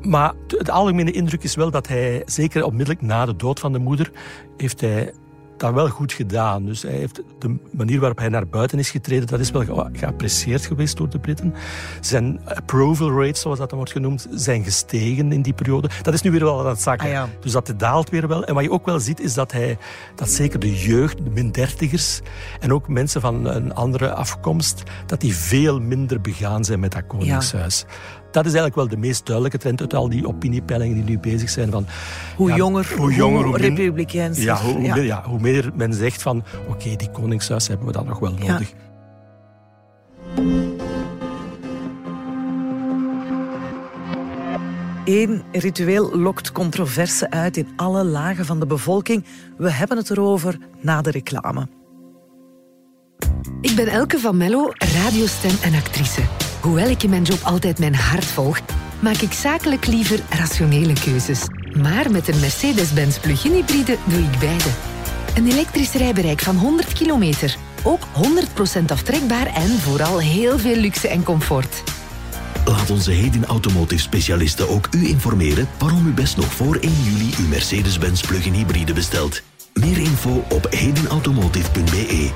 Maar 0.00 0.32
de 0.46 0.72
algemene 0.72 1.10
indruk 1.10 1.42
is 1.42 1.54
wel 1.54 1.70
dat 1.70 1.88
hij, 1.88 2.22
zeker 2.26 2.64
onmiddellijk 2.64 3.02
na 3.02 3.26
de 3.26 3.36
dood 3.36 3.60
van 3.60 3.72
de 3.72 3.78
moeder, 3.78 4.10
heeft 4.56 4.80
hij 4.80 5.12
dat 5.60 5.72
wel 5.72 5.88
goed 5.88 6.12
gedaan. 6.12 6.64
Dus 6.64 6.82
hij 6.82 6.92
heeft 6.92 7.22
de 7.38 7.56
manier 7.70 8.00
waarop 8.00 8.18
hij 8.18 8.28
naar 8.28 8.46
buiten 8.46 8.78
is 8.78 8.90
getreden, 8.90 9.26
dat 9.26 9.40
is 9.40 9.50
wel 9.50 9.88
geapprecieerd 9.92 10.66
geweest 10.66 10.96
door 10.96 11.08
de 11.08 11.18
Britten. 11.18 11.54
Zijn 12.00 12.40
approval 12.44 13.10
rates, 13.10 13.40
zoals 13.40 13.58
dat 13.58 13.68
dan 13.68 13.78
wordt 13.78 13.92
genoemd, 13.92 14.26
zijn 14.30 14.64
gestegen 14.64 15.32
in 15.32 15.42
die 15.42 15.52
periode. 15.52 15.90
Dat 16.02 16.14
is 16.14 16.22
nu 16.22 16.30
weer 16.30 16.44
wel 16.44 16.60
aan 16.60 16.66
het 16.66 16.82
zakken. 16.82 17.06
Ah, 17.06 17.12
ja. 17.12 17.28
Dus 17.40 17.52
dat 17.52 17.74
daalt 17.76 18.10
weer 18.10 18.28
wel. 18.28 18.44
En 18.44 18.54
wat 18.54 18.62
je 18.62 18.70
ook 18.70 18.86
wel 18.86 19.00
ziet, 19.00 19.20
is 19.20 19.34
dat 19.34 19.52
hij, 19.52 19.78
dat 20.14 20.28
zeker 20.30 20.58
de 20.58 20.80
jeugd, 20.80 21.24
de 21.24 21.30
min 21.30 21.50
dertigers 21.50 22.20
en 22.60 22.72
ook 22.72 22.88
mensen 22.88 23.20
van 23.20 23.46
een 23.46 23.74
andere 23.74 24.12
afkomst, 24.12 24.82
dat 25.06 25.20
die 25.20 25.34
veel 25.34 25.80
minder 25.80 26.20
begaan 26.20 26.64
zijn 26.64 26.80
met 26.80 26.92
dat 26.92 27.06
koningshuis. 27.06 27.84
Ja 27.88 27.94
dat 28.30 28.46
is 28.46 28.52
eigenlijk 28.52 28.74
wel 28.74 28.88
de 28.88 28.96
meest 28.96 29.26
duidelijke 29.26 29.58
trend 29.58 29.80
uit 29.80 29.94
al 29.94 30.08
die 30.08 30.26
opiniepeilingen 30.26 30.94
die 30.94 31.04
nu 31.04 31.18
bezig 31.18 31.50
zijn. 31.50 31.70
Van, 31.70 31.86
hoe, 32.36 32.48
ja, 32.48 32.56
jonger, 32.56 32.94
hoe, 32.96 33.14
jonger, 33.14 33.44
hoe, 33.44 33.56
republikeins. 33.56 34.42
Ja, 34.42 34.56
hoe, 34.56 34.80
ja. 34.80 34.96
ja, 34.96 35.22
hoe 35.24 35.40
meer 35.40 35.70
men 35.74 35.94
zegt 35.94 36.22
van 36.22 36.42
oké, 36.68 36.70
okay, 36.70 36.96
die 36.96 37.10
koningshuis 37.10 37.68
hebben 37.68 37.86
we 37.86 37.92
dan 37.92 38.06
nog 38.06 38.18
wel 38.18 38.32
nodig. 38.32 38.72
Eén 45.04 45.42
ritueel 45.52 46.16
lokt 46.16 46.52
controverse 46.52 47.30
uit 47.30 47.56
in 47.56 47.68
alle 47.76 48.04
lagen 48.04 48.46
van 48.46 48.60
de 48.60 48.66
bevolking. 48.66 49.24
We 49.58 49.70
hebben 49.70 49.96
het 49.96 50.10
erover 50.10 50.58
na 50.80 51.02
de 51.02 51.10
reclame. 51.10 51.68
Ik 53.60 53.76
ben 53.76 53.86
Elke 53.86 54.18
van 54.18 54.36
Mello, 54.36 54.68
radiostem 54.72 55.56
en 55.62 55.74
actrice. 55.74 56.39
Hoewel 56.60 56.88
ik 56.88 57.02
in 57.02 57.10
mijn 57.10 57.22
job 57.22 57.40
altijd 57.42 57.78
mijn 57.78 57.94
hart 57.94 58.24
volg, 58.24 58.60
maak 58.98 59.16
ik 59.16 59.32
zakelijk 59.32 59.86
liever 59.86 60.20
rationele 60.28 60.92
keuzes. 60.92 61.40
Maar 61.82 62.10
met 62.10 62.28
een 62.28 62.40
Mercedes-Benz 62.40 63.18
plug-in 63.18 63.52
hybride 63.52 63.96
doe 64.04 64.18
ik 64.18 64.38
beide. 64.38 64.70
Een 65.36 65.46
elektrisch 65.46 65.92
rijbereik 65.92 66.40
van 66.40 66.56
100 66.56 66.92
kilometer. 66.92 67.56
Ook 67.82 68.00
100% 68.80 68.84
aftrekbaar 68.86 69.46
en 69.46 69.68
vooral 69.68 70.18
heel 70.18 70.58
veel 70.58 70.76
luxe 70.76 71.08
en 71.08 71.22
comfort. 71.22 71.82
Laat 72.64 72.90
onze 72.90 73.10
Hedin 73.10 73.46
Automotive 73.46 74.00
specialisten 74.00 74.68
ook 74.68 74.88
u 74.90 75.08
informeren 75.08 75.68
waarom 75.78 76.06
u 76.06 76.12
best 76.12 76.36
nog 76.36 76.52
voor 76.54 76.76
1 76.76 76.92
juli 77.02 77.34
uw 77.38 77.48
Mercedes-Benz 77.48 78.26
plug-in 78.26 78.52
hybride 78.52 78.92
bestelt. 78.92 79.42
Meer 79.74 79.98
info 79.98 80.44
op 80.48 80.66
hedinautomotive.be. 80.70 82.29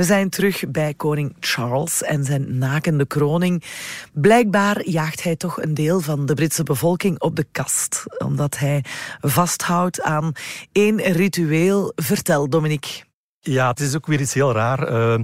We 0.00 0.06
zijn 0.06 0.30
terug 0.30 0.70
bij 0.70 0.94
koning 0.94 1.36
Charles 1.40 2.02
en 2.02 2.24
zijn 2.24 2.58
nakende 2.58 3.06
kroning. 3.06 3.64
Blijkbaar 4.12 4.88
jaagt 4.88 5.22
hij 5.22 5.36
toch 5.36 5.62
een 5.62 5.74
deel 5.74 6.00
van 6.00 6.26
de 6.26 6.34
Britse 6.34 6.62
bevolking 6.62 7.20
op 7.20 7.36
de 7.36 7.46
kast, 7.52 8.04
omdat 8.18 8.58
hij 8.58 8.84
vasthoudt 9.20 10.02
aan 10.02 10.32
één 10.72 11.00
ritueel. 11.00 11.92
Vertel, 11.96 12.48
Dominique. 12.48 13.02
Ja, 13.40 13.68
het 13.68 13.80
is 13.80 13.96
ook 13.96 14.06
weer 14.06 14.20
iets 14.20 14.34
heel 14.34 14.52
raar. 14.52 14.92
Uh, 14.92 15.18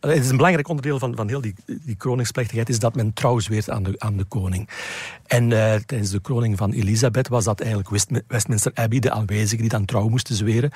het 0.00 0.24
is 0.24 0.30
een 0.30 0.36
belangrijk 0.36 0.68
onderdeel 0.68 0.98
van, 0.98 1.16
van 1.16 1.28
heel 1.28 1.40
die, 1.40 1.54
die 1.66 1.96
kroningsplechtigheid 1.96 2.68
is 2.68 2.78
dat 2.78 2.94
men 2.94 3.12
trouw 3.12 3.38
zweert 3.38 3.70
aan 3.70 3.82
de, 3.82 3.94
aan 3.98 4.16
de 4.16 4.24
koning. 4.24 4.68
En 5.26 5.50
uh, 5.50 5.74
tijdens 5.74 6.10
de 6.10 6.20
kroning 6.20 6.58
van 6.58 6.72
Elisabeth 6.72 7.28
was 7.28 7.44
dat 7.44 7.60
eigenlijk 7.60 7.90
West, 7.90 8.10
Westminster 8.26 8.72
Abbey, 8.74 8.98
de 8.98 9.10
aanwezigen 9.10 9.58
die 9.58 9.68
dan 9.68 9.84
trouw 9.84 10.08
moesten 10.08 10.34
zweren. 10.34 10.70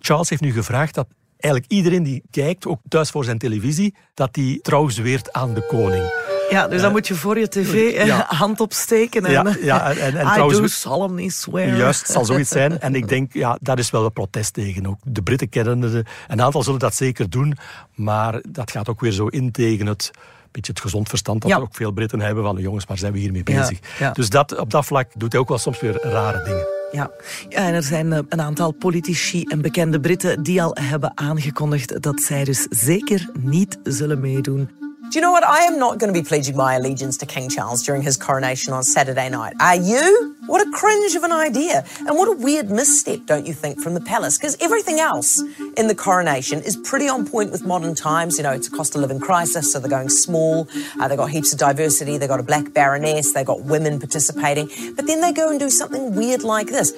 Charles 0.00 0.28
heeft 0.28 0.42
nu 0.42 0.52
gevraagd 0.52 0.94
dat 0.94 1.06
eigenlijk 1.42 1.72
iedereen 1.72 2.02
die 2.02 2.22
kijkt, 2.30 2.66
ook 2.66 2.80
thuis 2.88 3.10
voor 3.10 3.24
zijn 3.24 3.38
televisie, 3.38 3.94
dat 4.14 4.34
die 4.34 4.60
trouw 4.60 4.88
zweert 4.88 5.32
aan 5.32 5.54
de 5.54 5.66
koning. 5.66 6.04
Ja, 6.50 6.68
dus 6.68 6.80
dan 6.80 6.92
moet 6.92 7.06
je 7.06 7.14
voor 7.14 7.38
je 7.38 7.48
tv 7.48 7.94
eh, 7.94 8.06
ja. 8.06 8.24
hand 8.28 8.60
opsteken. 8.60 9.24
En, 9.24 9.32
ja, 9.32 9.56
ja, 9.62 9.90
en, 9.90 10.16
en, 10.16 10.26
I 10.26 10.30
trouwens, 10.30 10.58
do 10.58 10.66
solemnly 10.66 11.28
swear. 11.28 11.76
Juist, 11.76 12.06
zal 12.06 12.24
zoiets 12.24 12.50
zijn. 12.60 12.80
En 12.80 12.94
ik 12.94 13.08
denk, 13.08 13.32
ja, 13.32 13.58
daar 13.60 13.78
is 13.78 13.90
wel 13.90 14.04
een 14.04 14.12
protest 14.12 14.52
tegen. 14.52 14.86
Ook 14.86 14.98
de 15.04 15.22
Britten 15.22 15.48
kennen 15.48 15.80
het. 15.80 16.06
Een 16.28 16.42
aantal 16.42 16.62
zullen 16.62 16.78
dat 16.78 16.94
zeker 16.94 17.30
doen. 17.30 17.56
Maar 17.94 18.40
dat 18.48 18.70
gaat 18.70 18.88
ook 18.88 19.00
weer 19.00 19.12
zo 19.12 19.26
in 19.26 19.52
tegen 19.52 19.86
het 19.86 20.10
beetje 20.52 20.72
het 20.72 20.80
gezond 20.80 21.08
verstand 21.08 21.42
dat 21.42 21.50
Ja. 21.50 21.56
ook 21.56 21.74
veel 21.74 21.90
Britten 21.90 22.20
hebben 22.20 22.44
van 22.44 22.56
jongens, 22.56 22.84
waar 22.84 22.98
zijn 22.98 23.12
we 23.12 23.18
hiermee 23.18 23.42
bezig? 23.42 23.78
ja. 23.98 24.10
Dus 24.10 24.28
dat, 24.28 24.58
op 24.58 24.70
dat 24.70 24.84
vlak 24.84 25.10
doet 25.14 25.32
hij 25.32 25.40
ook 25.40 25.48
wel 25.48 25.58
soms 25.58 25.80
weer 25.80 25.98
rare 26.02 26.42
dingen. 26.44 26.81
Ja. 26.92 27.10
ja, 27.48 27.66
en 27.66 27.74
er 27.74 27.82
zijn 27.82 28.12
eh, 28.12 28.18
een 28.28 28.40
aantal 28.40 28.72
politici 28.72 29.42
en 29.42 29.60
bekende 29.60 30.00
Britten 30.00 30.42
die 30.42 30.62
al 30.62 30.76
hebben 30.80 31.12
aangekondigd 31.14 32.02
dat 32.02 32.20
zij 32.20 32.44
dus 32.44 32.66
zeker 32.70 33.28
niet 33.40 33.78
zullen 33.82 34.20
meedoen. 34.20 34.91
Do 35.12 35.18
you 35.18 35.20
know 35.20 35.30
what? 35.30 35.44
I 35.44 35.64
am 35.64 35.78
not 35.78 35.98
going 35.98 36.10
to 36.10 36.18
be 36.18 36.26
pledging 36.26 36.56
my 36.56 36.76
allegiance 36.76 37.18
to 37.18 37.26
King 37.26 37.50
Charles 37.50 37.82
during 37.82 38.00
his 38.00 38.16
coronation 38.16 38.72
on 38.72 38.82
Saturday 38.82 39.28
night. 39.28 39.52
Are 39.60 39.76
you? 39.76 40.34
What 40.46 40.66
a 40.66 40.70
cringe 40.70 41.14
of 41.14 41.22
an 41.22 41.32
idea. 41.32 41.84
And 41.98 42.16
what 42.16 42.28
a 42.28 42.32
weird 42.32 42.70
misstep, 42.70 43.26
don't 43.26 43.46
you 43.46 43.52
think, 43.52 43.78
from 43.78 43.92
the 43.92 44.00
palace? 44.00 44.38
Because 44.38 44.56
everything 44.58 45.00
else 45.00 45.44
in 45.76 45.88
the 45.88 45.94
coronation 45.94 46.62
is 46.62 46.78
pretty 46.78 47.10
on 47.10 47.26
point 47.28 47.52
with 47.52 47.62
modern 47.62 47.94
times. 47.94 48.38
You 48.38 48.44
know, 48.44 48.52
it's 48.52 48.68
a 48.68 48.70
cost 48.70 48.94
of 48.94 49.02
living 49.02 49.20
crisis, 49.20 49.70
so 49.70 49.80
they're 49.80 49.90
going 49.90 50.08
small. 50.08 50.66
Uh, 50.98 51.08
they've 51.08 51.18
got 51.18 51.28
heaps 51.28 51.52
of 51.52 51.58
diversity. 51.58 52.16
They've 52.16 52.26
got 52.26 52.40
a 52.40 52.42
black 52.42 52.72
baroness. 52.72 53.34
They've 53.34 53.44
got 53.44 53.64
women 53.64 53.98
participating. 54.00 54.70
But 54.96 55.06
then 55.06 55.20
they 55.20 55.32
go 55.32 55.50
and 55.50 55.60
do 55.60 55.68
something 55.68 56.14
weird 56.14 56.42
like 56.42 56.68
this. 56.68 56.94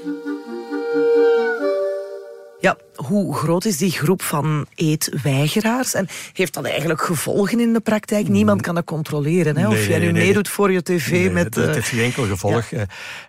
Ja, 2.65 2.77
hoe 2.95 3.35
groot 3.35 3.65
is 3.65 3.77
die 3.77 3.91
groep 3.91 4.23
van 4.23 4.67
eetweigeraars? 4.75 5.95
En 5.95 6.07
heeft 6.33 6.55
dat 6.55 6.65
eigenlijk 6.65 7.03
gevolgen 7.03 7.61
in 7.61 7.73
de 7.73 7.81
praktijk? 7.81 8.29
Niemand 8.29 8.61
kan 8.61 8.75
dat 8.75 8.85
controleren. 8.85 9.57
Hè? 9.57 9.69
Of 9.69 9.73
Mm. 9.75 9.81
Nee, 9.81 9.89
jij 9.89 9.99
nu 9.99 10.13
nee. 10.13 10.27
meedoet 10.27 10.49
voor 10.49 10.73
je 10.73 10.83
tv 10.83 11.33
met... 11.33 11.45
het, 11.45 11.57
eh, 11.57 11.65
het 11.65 11.75
heeft 11.75 11.89
geen 11.89 12.05
enkel 12.05 12.27
gevolg. 12.27 12.73
Eh, 12.73 12.83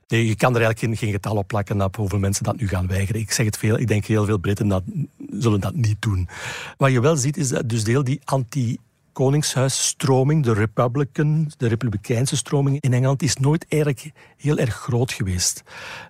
Nee, 0.08 0.28
je 0.28 0.36
kan 0.36 0.56
er 0.56 0.62
eigenlijk 0.62 0.80
geen, 0.80 0.98
geen 0.98 1.12
getal 1.12 1.36
op 1.36 1.48
plakken 1.48 1.82
op 1.82 1.96
hoeveel 1.96 2.20
mensen 2.20 2.44
dat 2.44 2.58
nu 2.58 2.68
gaan 2.68 2.88
weigeren. 2.88 3.22
Ik 3.22 3.32
zeg 3.32 3.46
het 3.46 3.58
veel, 3.58 3.80
ik 3.80 3.88
denk 3.88 4.06
heel 4.06 4.26
veel 4.26 4.38
Britten 4.38 4.68
dat, 4.68 4.84
zullen 5.32 5.60
dat 5.60 5.76
niet 5.76 6.02
doen. 6.02 6.30
Wat 6.78 6.92
je 6.92 7.02
wel 7.02 7.16
ziet 7.16 7.38
is 7.38 7.48
dat 7.48 7.70
dus 7.70 7.84
deel 7.84 8.04
die 8.04 8.20
anti 8.24 8.78
koningshuisstroming, 9.16 10.44
de 10.44 10.54
Republican, 10.54 11.52
de 11.58 11.68
republikeinse 11.68 12.36
stroming 12.36 12.82
in 12.82 12.94
Engeland, 12.94 13.22
is 13.22 13.36
nooit 13.36 13.66
eigenlijk 13.70 14.12
heel 14.38 14.58
erg 14.58 14.76
groot 14.76 15.12
geweest. 15.12 15.64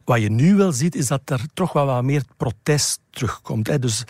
Wat 0.05 0.21
je 0.21 0.29
nu 0.29 0.55
wel 0.55 0.71
ziet, 0.71 0.95
is 0.95 1.07
dat 1.07 1.21
er 1.25 1.41
toch 1.53 1.73
wel 1.73 1.85
wat 1.85 2.03
meer 2.03 2.23
protest 2.37 2.99
terugkomt. 3.09 3.81
Dus 3.81 4.03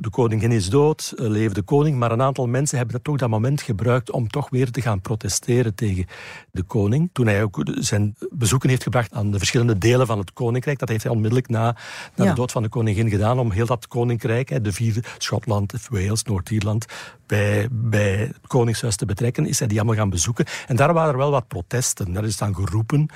de 0.00 0.10
koningin 0.10 0.52
is 0.52 0.68
dood, 0.68 1.12
eh, 1.16 1.26
leeft 1.26 1.54
de 1.54 1.62
koning, 1.62 1.96
maar 1.98 2.12
een 2.12 2.22
aantal 2.22 2.46
mensen 2.46 2.76
hebben 2.76 2.94
dat 2.94 3.04
toch 3.04 3.16
dat 3.16 3.28
moment 3.28 3.62
gebruikt 3.62 4.10
om 4.10 4.28
toch 4.28 4.50
weer 4.50 4.70
te 4.70 4.80
gaan 4.80 5.00
protesteren 5.00 5.74
tegen 5.74 6.06
de 6.50 6.62
koning. 6.62 7.10
Toen 7.12 7.26
hij 7.26 7.42
ook 7.42 7.60
zijn 7.64 8.14
bezoeken 8.30 8.68
heeft 8.68 8.82
gebracht 8.82 9.12
aan 9.12 9.30
de 9.30 9.38
verschillende 9.38 9.78
delen 9.78 10.06
van 10.06 10.18
het 10.18 10.32
koninkrijk, 10.32 10.78
dat 10.78 10.88
heeft 10.88 11.02
hij 11.02 11.12
onmiddellijk 11.12 11.48
na, 11.48 11.76
na 12.16 12.24
Ja. 12.24 12.30
de 12.30 12.36
dood 12.36 12.52
van 12.52 12.62
de 12.62 12.68
koningin 12.68 13.08
gedaan 13.10 13.38
om 13.38 13.50
heel 13.50 13.66
dat 13.66 13.86
koninkrijk, 13.86 14.64
de 14.64 14.72
vierde, 14.72 15.02
Schotland, 15.18 15.74
Wales, 15.90 16.22
Noord-Ierland, 16.22 16.86
bij, 17.26 17.68
bij 17.70 18.16
het 18.16 18.38
koningshuis 18.46 18.96
te 18.96 19.04
betrekken, 19.06 19.46
is 19.46 19.58
hij 19.58 19.68
die 19.68 19.76
allemaal 19.78 19.96
gaan 19.96 20.10
bezoeken. 20.10 20.44
En 20.66 20.76
daar 20.76 20.92
waren 20.92 21.12
er 21.12 21.18
wel 21.18 21.30
wat 21.30 21.48
protesten, 21.48 22.12
daar 22.12 22.24
is 22.24 22.36
dan 22.36 22.54
geroepen. 22.54 23.06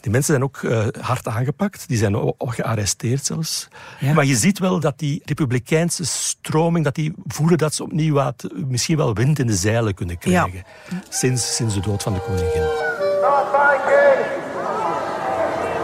Die 0.00 0.10
mensen 0.12 0.32
zijn 0.34 0.42
ook 0.42 0.56
eh, 0.62 0.86
hard 1.00 1.28
aangepakt, 1.28 1.88
die 1.88 1.96
zijn 1.98 2.16
o- 2.16 2.34
o- 2.38 2.46
gearresteerd 2.46 3.24
zelfs. 3.26 3.68
Ja. 4.00 4.12
Maar 4.12 4.24
je 4.24 4.36
ziet 4.36 4.58
wel 4.58 4.80
dat 4.80 4.98
die 4.98 5.22
republikeinse 5.24 6.04
stroming, 6.26 6.84
dat 6.84 6.94
die 6.94 7.14
voelen 7.26 7.58
dat 7.58 7.74
ze 7.74 7.82
opnieuw 7.82 8.14
wat, 8.14 8.48
misschien 8.54 8.96
wel 8.96 9.14
wind 9.14 9.38
in 9.38 9.46
de 9.46 9.56
zeilen 9.56 9.94
kunnen 9.94 10.18
krijgen. 10.18 10.62
Sinds, 11.08 11.54
sinds 11.54 11.74
de 11.74 11.80
dood 11.80 12.02
van 12.02 12.12
de 12.12 12.20
koningin. 12.20 12.62
Not 13.22 13.46
my 13.52 13.76
king! 13.86 14.26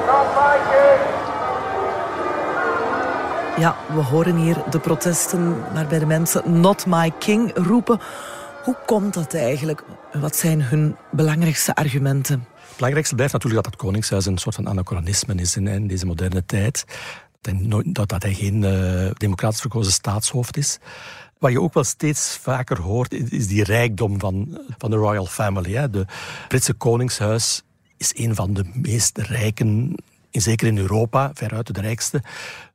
Not 0.06 0.26
my 0.34 0.56
king! 0.70 1.00
Ja, 3.58 3.76
we 3.94 4.00
horen 4.00 4.36
hier 4.36 4.62
de 4.70 4.78
protesten 4.78 5.72
waarbij 5.74 5.98
de 5.98 6.06
mensen 6.06 6.60
Not 6.60 6.86
My 6.86 7.12
King 7.18 7.50
roepen. 7.54 8.00
Hoe 8.64 8.76
komt 8.86 9.14
dat 9.14 9.34
eigenlijk? 9.34 9.84
Wat 10.12 10.36
zijn 10.36 10.62
hun 10.62 10.96
belangrijkste 11.10 11.74
argumenten? 11.74 12.46
Het 12.54 12.76
belangrijkste 12.76 13.14
blijft 13.14 13.32
natuurlijk 13.32 13.62
dat 13.62 13.72
het 13.72 13.82
koningshuis 13.82 14.26
een 14.26 14.38
soort 14.38 14.54
van 14.54 14.68
anachronisme 14.68 15.34
is 15.34 15.56
in, 15.56 15.66
in 15.66 15.86
deze 15.86 16.06
moderne 16.06 16.44
tijd. 16.44 16.84
Dat 17.42 18.08
dat, 18.08 18.22
hij 18.22 18.34
geen 18.34 18.64
eh, 18.64 19.10
democratisch 19.12 19.60
verkozen 19.60 19.92
staatshoofd 19.92 20.56
is. 20.56 20.78
Wat 21.38 21.52
je 21.52 21.60
ook 21.60 21.74
wel 21.74 21.84
steeds 21.84 22.38
vaker 22.42 22.80
hoort, 22.80 23.12
is 23.12 23.28
is 23.28 23.46
die 23.46 23.64
rijkdom 23.64 24.20
van, 24.20 24.58
van 24.78 24.90
de 24.90 24.96
royal 24.96 25.26
family. 25.26 25.72
Hè. 25.72 25.90
De 25.90 26.06
Britse 26.48 26.72
koningshuis 26.72 27.62
is 27.96 28.12
een 28.16 28.34
van 28.34 28.54
de 28.54 28.64
meest 28.72 29.18
rijken, 29.18 29.94
zeker 30.30 30.66
in 30.66 30.78
Europa, 30.78 31.30
veruit 31.34 31.74
de 31.74 31.80
rijkste. 31.80 32.22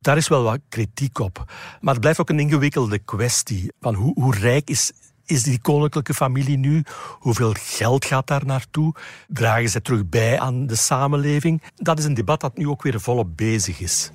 Daar 0.02 0.18
is 0.18 0.28
wel 0.28 0.44
wat 0.44 0.60
kritiek 0.70 1.20
op. 1.20 1.52
Maar 1.82 1.94
het 1.94 2.02
blijft 2.02 2.20
ook 2.20 2.30
een 2.30 2.40
ingewikkelde 2.40 3.00
kwestie. 3.00 3.72
Van 3.82 3.94
hoe, 3.94 4.14
hoe 4.14 4.36
rijk 4.36 4.70
is, 4.70 4.92
is 5.26 5.44
die 5.44 5.62
koninklijke 5.62 6.14
familie 6.14 6.58
nu? 6.58 6.84
Hoeveel 7.20 7.54
geld 7.58 8.06
gaat 8.06 8.28
daar 8.28 8.46
naartoe? 8.46 8.94
Dragen 9.28 9.70
ze 9.70 9.82
terug 9.82 10.10
bij 10.10 10.40
aan 10.40 10.68
de 10.68 10.76
samenleving? 10.76 11.62
Dat 11.76 12.00
is 12.00 12.06
een 12.06 12.14
debat 12.14 12.42
dat 12.42 12.58
nu 12.58 12.68
ook 12.68 12.84
weer 12.84 13.02
volop 13.02 13.38
bezig 13.38 13.80
is. 13.80 14.12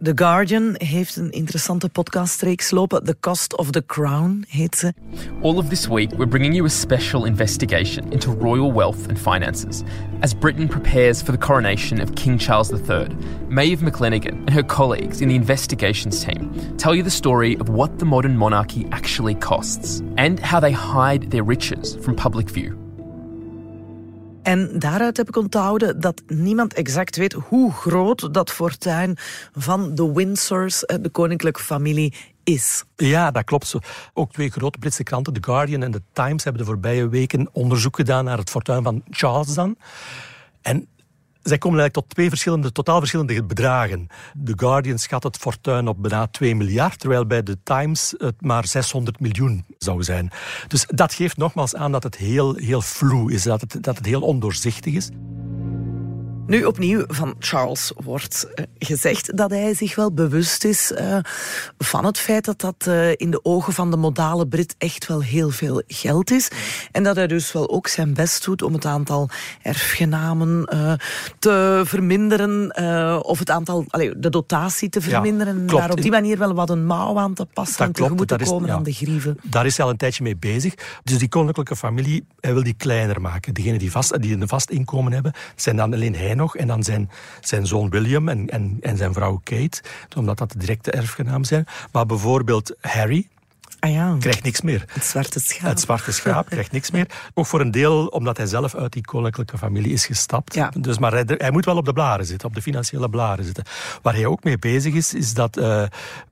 The 0.00 0.12
Guardian 0.14 0.74
heeft 0.76 1.16
een 1.16 1.30
interessante 1.30 1.88
podcastreeks 1.88 2.70
lopen. 2.70 3.04
The 3.04 3.16
Cost 3.20 3.56
of 3.56 3.70
the 3.70 3.86
Crown 3.86 4.44
heet 4.48 4.76
ze. 4.76 4.92
All 5.42 5.56
of 5.56 5.68
this 5.68 5.86
week, 5.86 6.10
we're 6.10 6.28
bringing 6.28 6.54
you 6.54 6.66
a 6.66 6.68
special 6.68 7.24
investigation 7.24 8.12
into 8.12 8.30
royal 8.30 8.72
wealth 8.72 9.08
and 9.08 9.18
finances 9.18 9.82
as 10.20 10.34
Britain 10.34 10.68
prepares 10.68 11.22
for 11.22 11.32
the 11.32 11.46
coronation 11.46 12.00
of 12.00 12.14
King 12.14 12.38
Charles 12.38 12.70
III. 12.70 13.08
Maeve 13.48 13.80
McLennigan 13.80 14.38
and 14.46 14.50
her 14.50 14.64
colleagues 14.64 15.20
in 15.20 15.28
the 15.28 15.34
investigations 15.34 16.24
team 16.24 16.50
tell 16.76 16.94
you 16.94 17.02
the 17.02 17.10
story 17.10 17.56
of 17.60 17.68
what 17.68 17.98
the 17.98 18.04
modern 18.04 18.36
monarchy 18.36 18.86
actually 18.90 19.34
costs 19.34 20.02
and 20.16 20.38
how 20.38 20.60
they 20.60 20.72
hide 20.72 21.30
their 21.30 21.44
riches 21.44 21.96
from 22.04 22.14
public 22.14 22.50
view. 22.50 22.87
En 24.48 24.78
daaruit 24.78 25.16
heb 25.16 25.28
ik 25.28 25.36
onthouden 25.36 26.00
dat 26.00 26.22
niemand 26.26 26.74
exact 26.74 27.16
weet 27.16 27.32
hoe 27.32 27.72
groot 27.72 28.34
dat 28.34 28.50
fortuin 28.50 29.16
van 29.52 29.94
de 29.94 30.12
Windsors, 30.12 30.84
eh, 30.84 30.96
de 31.00 31.08
koninklijke 31.08 31.60
familie, 31.60 32.14
is. 32.44 32.84
Ja, 32.96 33.30
dat 33.30 33.44
klopt. 33.44 33.74
Ook 34.14 34.32
twee 34.32 34.50
grote 34.50 34.78
Britse 34.78 35.02
kranten, 35.02 35.32
The 35.32 35.42
Guardian 35.42 35.82
en 35.82 35.90
The 35.90 36.02
Times, 36.12 36.44
hebben 36.44 36.62
de 36.62 36.68
voorbije 36.68 37.08
weken 37.08 37.48
onderzoek 37.52 37.96
gedaan 37.96 38.24
naar 38.24 38.38
het 38.38 38.50
fortuin 38.50 38.82
van 38.82 39.02
Charles 39.10 39.54
dan. 39.54 39.76
En 40.62 40.88
zij 41.42 41.58
komen 41.58 41.78
eigenlijk 41.78 42.06
tot 42.06 42.16
twee 42.16 42.28
verschillende, 42.28 42.72
totaal 42.72 42.98
verschillende 42.98 43.44
bedragen. 43.44 44.06
The 44.44 44.52
Guardian 44.56 44.98
schat 44.98 45.22
het 45.22 45.36
fortuin 45.36 45.88
op 45.88 46.02
bijna 46.02 46.26
2 46.26 46.54
miljard, 46.54 46.98
terwijl 46.98 47.26
bij 47.26 47.42
The 47.42 47.58
Times 47.62 48.14
het 48.18 48.40
maar 48.40 48.66
600 48.66 49.20
miljoen 49.20 49.64
zou 49.78 50.02
zijn. 50.02 50.30
Dus 50.68 50.86
dat 50.86 51.14
geeft 51.14 51.36
nogmaals 51.36 51.74
aan 51.74 51.92
dat 51.92 52.02
het 52.02 52.16
heel, 52.16 52.54
heel 52.54 52.82
vloe 52.82 53.32
is, 53.32 53.42
dat 53.42 53.60
het, 53.60 53.76
dat 53.80 53.96
het 53.96 54.06
heel 54.06 54.22
ondoorzichtig 54.22 54.94
is. 54.94 55.08
Nu 56.48 56.64
opnieuw 56.64 57.04
van 57.06 57.34
Charles 57.38 57.92
wordt 57.96 58.46
uh, 58.54 58.64
gezegd 58.78 59.36
dat 59.36 59.50
hij 59.50 59.74
zich 59.74 59.94
wel 59.94 60.12
bewust 60.12 60.64
is 60.64 60.92
uh, 60.92 61.18
van 61.78 62.04
het 62.04 62.18
feit 62.18 62.44
dat 62.44 62.60
dat 62.60 62.86
uh, 62.88 63.10
in 63.10 63.30
de 63.30 63.44
ogen 63.44 63.72
van 63.72 63.90
de 63.90 63.96
modale 63.96 64.46
Brit 64.46 64.74
echt 64.78 65.06
wel 65.06 65.22
heel 65.22 65.50
veel 65.50 65.82
geld 65.86 66.30
is. 66.30 66.50
En 66.92 67.02
dat 67.02 67.16
hij 67.16 67.26
dus 67.26 67.52
wel 67.52 67.70
ook 67.70 67.86
zijn 67.86 68.14
best 68.14 68.44
doet 68.44 68.62
om 68.62 68.72
het 68.72 68.84
aantal 68.84 69.28
erfgenamen 69.62 70.64
te 71.38 71.82
verminderen 71.84 72.76
of 73.24 73.38
het 73.38 73.50
aantal, 73.50 73.84
de 74.16 74.30
dotatie 74.30 74.88
te 74.88 75.00
verminderen. 75.00 75.54
Ja, 75.54 75.60
en 75.60 75.66
daar 75.66 75.90
op 75.90 76.02
die 76.02 76.10
manier 76.10 76.38
wel 76.38 76.54
wat 76.54 76.70
een 76.70 76.86
mouw 76.86 77.18
aan 77.18 77.34
te 77.34 77.46
passen 77.52 77.84
en 77.84 77.92
tegemoet 77.92 78.28
te 78.28 78.36
komen 78.36 78.68
ja, 78.68 78.74
aan 78.74 78.82
de 78.82 78.92
grieven. 78.92 79.38
Daar 79.42 79.66
is 79.66 79.76
hij 79.76 79.84
al 79.84 79.90
een 79.90 79.98
tijdje 79.98 80.22
mee 80.22 80.36
bezig. 80.36 80.74
Dus 81.04 81.18
die 81.18 81.28
koninklijke 81.28 81.76
familie, 81.76 82.24
hij 82.40 82.54
wil 82.54 82.62
die 82.62 82.74
kleiner 82.74 83.20
maken. 83.20 83.54
Degenen 83.54 83.78
die, 83.78 83.90
vast, 83.90 84.22
die 84.22 84.34
een 84.34 84.48
vast 84.48 84.70
inkomen 84.70 85.12
hebben, 85.12 85.32
zijn 85.56 85.76
dan 85.76 85.94
alleen 85.94 86.14
hij 86.14 86.34
nog. 86.38 86.56
En 86.56 86.66
dan 86.66 86.82
zijn, 86.82 87.10
zijn 87.40 87.66
zoon 87.66 87.90
William 87.90 88.28
en, 88.28 88.48
en, 88.48 88.76
en 88.80 88.96
zijn 88.96 89.12
vrouw 89.12 89.40
Kate, 89.44 89.82
omdat 90.16 90.38
dat 90.38 90.52
de 90.52 90.58
directe 90.58 90.90
erfgenaam 90.90 91.44
zijn. 91.44 91.66
Maar 91.92 92.06
bijvoorbeeld 92.06 92.76
Harry, 92.80 93.28
Ah 93.80 93.92
ja. 93.92 94.16
krijgt 94.20 94.42
niks 94.42 94.60
meer. 94.60 94.84
Het 94.92 95.04
zwarte 95.04 95.40
schaap. 95.40 95.68
Het 95.68 95.80
zwarte 95.80 96.12
schaap 96.12 96.48
krijgt 96.48 96.72
niks 96.72 96.90
meer. 96.90 97.06
Ook 97.34 97.46
voor 97.46 97.60
een 97.60 97.70
deel 97.70 98.06
omdat 98.06 98.36
hij 98.36 98.46
zelf 98.46 98.74
uit 98.74 98.92
die 98.92 99.04
koninklijke 99.04 99.58
familie 99.58 99.92
is 99.92 100.06
gestapt. 100.06 100.54
Ja. 100.54 100.72
Dus, 100.78 100.98
maar 100.98 101.12
hij, 101.12 101.24
hij, 101.26 101.50
moet 101.50 101.64
wel 101.64 101.76
op 101.76 101.84
de 101.84 101.92
blaren 101.92 102.26
zitten, 102.26 102.48
op 102.48 102.54
de 102.54 102.62
financiële 102.62 103.08
blaren 103.08 103.44
zitten. 103.44 103.64
Waar 104.02 104.14
hij 104.14 104.26
ook 104.26 104.44
mee 104.44 104.58
bezig 104.58 104.94
is, 104.94 105.14
is 105.14 105.34
dat 105.34 105.58
uh, 105.58 105.82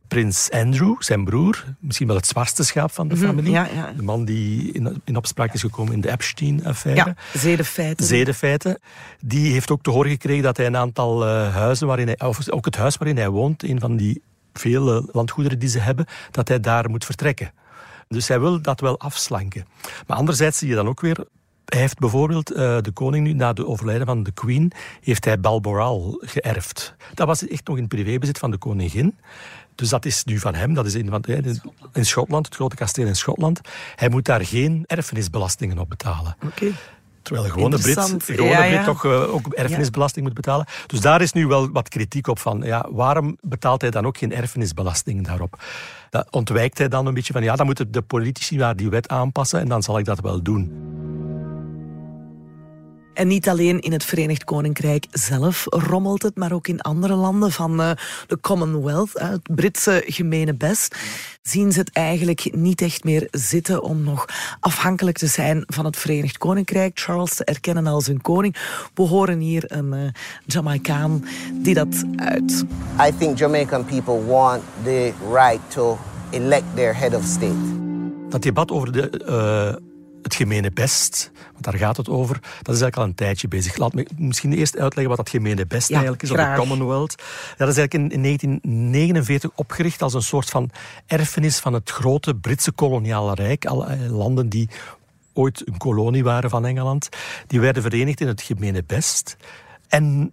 prins 0.08 0.50
Andrew, 0.50 0.94
zijn 0.98 1.24
broer, 1.24 1.64
misschien 1.80 2.06
wel 2.06 2.16
het 2.16 2.26
zwartste 2.26 2.64
schaap 2.64 2.92
van 2.92 3.08
de 3.08 3.14
Mhm, 3.14 3.26
familie, 3.26 3.50
ja, 3.52 3.68
ja. 3.74 3.92
de 3.96 4.02
man 4.02 4.24
die 4.24 4.72
in, 4.72 5.02
in 5.04 5.16
opspraak 5.16 5.54
is 5.54 5.60
gekomen 5.60 5.92
in 5.92 6.00
de 6.00 6.10
Epstein-affaire. 6.10 7.04
Ja, 7.32 7.38
zedenfeiten. 7.38 8.06
Zedenfeiten. 8.06 8.78
Die 9.20 9.52
heeft 9.52 9.70
ook 9.70 9.82
te 9.82 9.90
horen 9.90 10.10
gekregen 10.10 10.42
dat 10.42 10.56
hij 10.56 10.66
een 10.66 10.76
aantal 10.76 11.26
uh, 11.26 11.54
huizen 11.54 11.86
waarin 11.86 12.06
hij, 12.06 12.20
of 12.20 12.50
ook 12.50 12.64
het 12.64 12.76
huis 12.76 12.96
waarin 12.96 13.16
hij 13.16 13.28
woont, 13.28 13.62
een 13.62 13.80
van 13.80 13.96
die 13.96 14.22
vele 14.52 15.08
landgoederen 15.12 15.58
die 15.58 15.68
ze 15.68 15.78
hebben, 15.78 16.06
dat 16.30 16.48
hij 16.48 16.60
daar 16.60 16.90
moet 16.90 17.04
vertrekken. 17.04 17.52
Dus 18.08 18.28
hij 18.28 18.40
wil 18.40 18.62
dat 18.62 18.80
wel 18.80 19.00
afslanken. 19.00 19.66
Maar 20.06 20.16
anderzijds 20.16 20.58
zie 20.58 20.68
je 20.68 20.74
dan 20.74 20.88
ook 20.88 21.00
weer 21.00 21.26
hij 21.66 21.80
heeft 21.80 21.98
bijvoorbeeld 21.98 22.52
uh, 22.52 22.56
de 22.80 22.90
koning 22.92 23.26
nu, 23.26 23.32
na 23.32 23.52
de 23.52 23.66
overlijden 23.66 24.06
van 24.06 24.22
de 24.22 24.32
queen, 24.32 24.72
heeft 25.00 25.24
hij 25.24 25.40
Balmoral 25.40 26.22
geërfd. 26.24 26.94
Dat 27.14 27.26
was 27.26 27.46
echt 27.46 27.66
nog 27.66 27.78
in 27.78 27.88
privébezit 27.88 28.38
van 28.38 28.50
de 28.50 28.58
koningin. 28.58 29.16
Dus 29.76 29.88
dat 29.88 30.04
is 30.04 30.24
nu 30.24 30.38
van 30.38 30.54
hem. 30.54 30.74
Dat 30.74 30.86
is 30.86 30.94
in, 30.94 31.08
van, 31.08 31.22
in, 31.22 31.60
in 31.92 32.06
Schotland, 32.06 32.46
het 32.46 32.54
grote 32.54 32.76
kasteel 32.76 33.06
in 33.06 33.16
Schotland. 33.16 33.60
Hij 33.94 34.08
moet 34.08 34.24
daar 34.24 34.44
geen 34.44 34.84
erfenisbelastingen 34.86 35.78
op 35.78 35.88
betalen. 35.88 36.36
Oké. 36.44 36.72
Terwijl 37.26 37.46
de 37.46 37.52
gewone 37.52 37.78
Brit, 37.78 38.14
gewone 38.18 38.50
Ja, 38.50 38.66
Brit 38.68 38.84
toch 38.84 39.04
uh, 39.04 39.34
ook 39.34 39.52
erfenisbelasting 39.52 40.24
moet 40.26 40.34
betalen. 40.34 40.66
Dus 40.86 41.00
daar 41.00 41.20
is 41.22 41.32
nu 41.32 41.46
wel 41.46 41.70
wat 41.70 41.88
kritiek 41.88 42.26
op 42.26 42.38
van, 42.38 42.60
ja, 42.62 42.86
waarom 42.90 43.36
betaalt 43.40 43.80
hij 43.80 43.90
dan 43.90 44.06
ook 44.06 44.18
geen 44.18 44.32
erfenisbelasting 44.32 45.26
daarop? 45.26 45.62
Dat 46.10 46.26
ontwijkt 46.30 46.78
hij 46.78 46.88
dan 46.88 47.06
een 47.06 47.14
beetje 47.14 47.32
van, 47.32 47.42
ja, 47.42 47.56
dan 47.56 47.66
moeten 47.66 47.92
de 47.92 48.02
politici 48.02 48.56
maar 48.56 48.76
die 48.76 48.88
wet 48.88 49.08
aanpassen 49.08 49.60
en 49.60 49.68
dan 49.68 49.82
zal 49.82 49.98
ik 49.98 50.04
dat 50.04 50.20
wel 50.20 50.42
doen. 50.42 50.72
En 53.16 53.26
niet 53.26 53.48
alleen 53.48 53.80
in 53.80 53.92
het 53.92 54.04
Verenigd 54.04 54.44
Koninkrijk 54.44 55.06
zelf 55.10 55.64
rommelt 55.68 56.22
het, 56.22 56.36
maar 56.36 56.52
ook 56.52 56.68
in 56.68 56.80
andere 56.80 57.14
landen 57.14 57.52
van 57.52 57.80
uh, 57.80 57.90
de 58.26 58.40
Commonwealth, 58.40 59.10
uh, 59.14 59.28
het 59.28 59.54
Britse 59.54 60.02
gemene 60.06 60.54
best, 60.54 60.96
zien 61.42 61.72
ze 61.72 61.78
het 61.78 61.90
eigenlijk 61.92 62.54
niet 62.54 62.80
echt 62.80 63.04
meer 63.04 63.28
zitten 63.30 63.82
om 63.82 64.02
nog 64.02 64.26
afhankelijk 64.60 65.18
te 65.18 65.26
zijn 65.26 65.62
van 65.66 65.84
het 65.84 65.96
Verenigd 65.96 66.38
Koninkrijk. 66.38 66.98
Charles 66.98 67.34
te 67.34 67.44
erkennen 67.44 67.86
als 67.86 68.06
hun 68.06 68.20
koning. 68.20 68.56
We 68.94 69.02
horen 69.02 69.38
hier 69.38 69.64
een 69.66 69.92
uh, 69.92 70.08
Jamaicaan 70.44 71.24
die 71.52 71.74
dat 71.74 72.04
uit. 72.16 72.64
I 73.08 73.16
think 73.18 73.38
Jamaican 73.38 73.84
people 73.84 74.24
want 74.24 74.62
the 74.82 75.12
right 75.32 75.70
to 75.70 75.98
elect 76.30 76.64
their 76.74 76.96
head 76.96 77.14
of 77.14 77.24
state. 77.24 77.74
Dat 78.28 78.42
debat 78.42 78.70
over 78.70 78.92
de 78.92 79.24
uh, 79.28 79.85
het 80.26 80.34
gemene 80.34 80.70
best, 80.70 81.30
want 81.52 81.64
daar 81.64 81.74
gaat 81.74 81.96
het 81.96 82.08
over, 82.08 82.34
dat 82.40 82.74
is 82.74 82.80
eigenlijk 82.80 82.96
al 82.96 83.04
een 83.04 83.14
tijdje 83.14 83.48
bezig. 83.48 83.76
Laat 83.76 83.94
me 83.94 84.06
misschien 84.16 84.52
eerst 84.52 84.78
uitleggen 84.78 85.16
wat 85.16 85.16
dat 85.16 85.28
gemene 85.28 85.66
best 85.66 85.88
Ja, 85.88 85.94
eigenlijk 85.94 86.22
is, 86.22 86.30
graag. 86.30 86.48
of 86.48 86.54
de 86.54 86.68
Commonwealth. 86.68 87.14
Ja, 87.18 87.64
dat 87.64 87.68
is 87.68 87.76
eigenlijk 87.76 87.94
in, 87.94 88.16
in 88.16 88.22
1949 88.22 89.50
opgericht 89.54 90.02
als 90.02 90.14
een 90.14 90.22
soort 90.22 90.50
van 90.50 90.70
erfenis 91.06 91.58
van 91.58 91.72
het 91.72 91.90
grote 91.90 92.34
Britse 92.34 92.72
koloniale 92.72 93.34
rijk. 93.34 93.66
Alle 93.66 93.96
landen 94.08 94.48
die 94.48 94.68
ooit 95.32 95.62
een 95.68 95.76
kolonie 95.76 96.24
waren 96.24 96.50
van 96.50 96.66
Engeland, 96.66 97.08
die 97.46 97.60
werden 97.60 97.82
verenigd 97.82 98.20
in 98.20 98.26
het 98.26 98.42
gemene 98.42 98.82
best. 98.86 99.36
En 99.88 100.32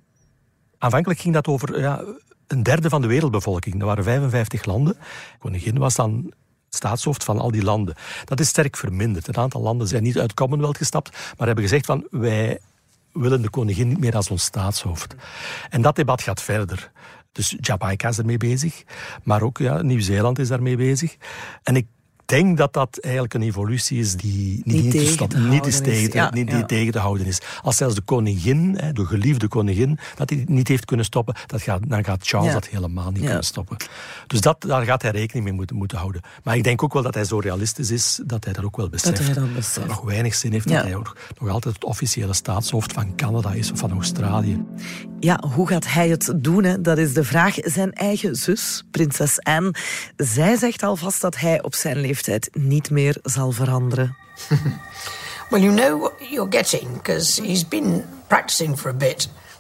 aanvankelijk 0.77 1.19
ging 1.19 1.33
dat 1.33 1.47
over 1.47 1.79
ja, 1.79 2.03
een 2.47 2.63
derde 2.63 2.89
van 2.89 3.01
de 3.01 3.07
wereldbevolking. 3.07 3.75
Dat 3.75 3.87
waren 3.87 4.03
55 4.03 4.65
landen. 4.65 4.93
De 4.93 5.37
koningin 5.39 5.77
was 5.77 5.95
dan 5.95 6.33
staatshoofd 6.75 7.23
van 7.23 7.39
al 7.39 7.51
die 7.51 7.63
landen. 7.63 7.95
Dat 8.25 8.39
is 8.39 8.47
sterk 8.47 8.77
verminderd. 8.77 9.27
Een 9.27 9.37
aantal 9.37 9.61
landen 9.61 9.87
zijn 9.87 10.03
niet 10.03 10.19
uit 10.19 10.33
Commonwealth 10.33 10.77
gestapt, 10.77 11.09
maar 11.37 11.47
hebben 11.47 11.63
gezegd 11.63 11.85
van 11.85 12.07
wij 12.09 12.59
willen 13.11 13.41
de 13.41 13.49
koningin 13.49 13.87
niet 13.87 13.99
meer 13.99 14.15
als 14.15 14.29
ons 14.29 14.43
staatshoofd. 14.43 15.15
En 15.69 15.81
dat 15.81 15.95
debat 15.95 16.21
gaat 16.21 16.41
verder. 16.41 16.91
Dus 17.31 17.55
Jamaica 17.59 18.09
is 18.09 18.17
ermee 18.17 18.37
bezig, 18.37 18.83
maar 19.23 19.41
ook 19.41 19.57
ja, 19.57 19.81
Nieuw-Zeeland 19.81 20.39
is 20.39 20.47
daarmee 20.47 20.75
bezig. 20.75 21.15
En 21.63 21.75
ik 21.75 21.87
denk 22.25 22.57
dat 22.57 22.73
dat 22.73 22.97
eigenlijk 23.01 23.33
een 23.33 23.41
evolutie 23.41 23.99
is 23.99 24.15
die 24.15 24.61
niet, 24.65 24.83
Niet 24.83 24.91
te 24.91 24.97
is 25.01 25.15
houden 25.17 25.63
is. 25.65 25.79
tegen, 25.79 26.09
Ja, 26.19 26.31
niet, 26.33 26.49
ja. 26.51 26.65
tegen 26.65 26.91
te 26.91 26.99
houden 26.99 27.25
is. 27.25 27.39
Als 27.61 27.75
zelfs 27.75 27.95
de 27.95 28.01
koningin, 28.01 28.73
de 28.93 29.05
geliefde 29.05 29.47
koningin, 29.47 29.99
dat 30.15 30.29
hij 30.29 30.43
niet 30.47 30.67
heeft 30.67 30.85
kunnen 30.85 31.05
stoppen, 31.05 31.35
dat 31.45 31.61
gaat, 31.61 31.89
dan 31.89 32.03
gaat 32.03 32.27
Charles 32.27 32.47
Ja. 32.47 32.53
dat 32.53 32.67
helemaal 32.67 33.11
niet 33.11 33.23
kunnen 33.23 33.43
stoppen. 33.43 33.77
Dus 34.27 34.41
dat, 34.41 34.61
daar 34.61 34.83
gaat 34.85 35.01
hij 35.01 35.11
rekening 35.11 35.45
mee 35.45 35.53
moeten, 35.53 35.75
moeten 35.75 35.97
houden. 35.97 36.21
Maar 36.43 36.55
ik 36.55 36.63
denk 36.63 36.83
ook 36.83 36.93
wel 36.93 37.01
dat 37.03 37.13
hij 37.13 37.23
zo 37.25 37.37
realistisch 37.39 37.91
is, 37.91 38.19
dat 38.25 38.43
hij 38.43 38.53
dat 38.53 38.63
ook 38.63 38.77
wel 38.77 38.89
beseft. 38.89 39.17
hij 39.17 39.33
dat 39.33 39.53
beseft. 39.53 39.75
het 39.75 39.87
nog 39.87 40.01
weinig 40.01 40.35
zin 40.35 40.51
heeft 40.51 40.67
dat 40.67 40.83
hij 40.83 40.95
ook 40.95 41.17
nog 41.39 41.49
altijd 41.49 41.73
het 41.73 41.83
officiële 41.83 42.33
staatshoofd 42.33 42.93
van 42.93 43.15
Canada 43.15 43.51
is 43.53 43.71
of 43.71 43.79
van 43.79 43.91
Australië. 43.91 44.63
Ja, 45.19 45.43
hoe 45.53 45.67
gaat 45.67 45.87
hij 45.87 46.09
het 46.09 46.33
doen? 46.37 46.63
Hè? 46.63 46.81
Dat 46.81 46.97
is 46.97 47.13
de 47.13 47.23
vraag. 47.23 47.55
Zijn 47.61 47.93
eigen 47.93 48.35
zus, 48.35 48.83
prinses 48.91 49.39
Anne, 49.41 49.73
zij 50.15 50.55
zegt 50.57 50.83
alvast 50.83 51.21
dat 51.21 51.37
hij 51.37 51.63
op 51.63 51.75
zijn 51.75 51.97
leeftijd 52.13 52.49
niet 52.51 52.89
meer 52.89 53.17
zal 53.23 53.51
veranderen. 53.51 54.15
Well, 55.49 55.61
you 55.61 55.71
know 55.71 55.99
what 55.99 56.13
you're 56.19 56.49
getting 56.49 56.93
because 56.93 57.41
he's 57.41 57.67
been 57.67 58.03
practicing 58.27 58.77
for 58.77 58.89
a 58.89 58.93
bit. 58.93 59.29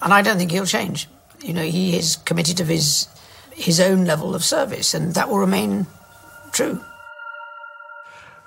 and 0.00 0.12
I 0.12 0.22
don't 0.22 0.36
think 0.36 0.50
he'll 0.50 0.66
change. 0.66 1.08
You 1.38 1.52
know, 1.52 1.62
he 1.62 1.96
is 1.96 2.22
committed 2.22 2.56
to 2.56 2.64
his, 2.64 3.08
his 3.50 3.80
own 3.80 4.04
level 4.04 4.34
of 4.34 4.42
service, 4.42 4.96
and 4.96 5.14
that 5.14 5.28
will 5.28 5.38
remain 5.38 5.86
true. 6.50 6.80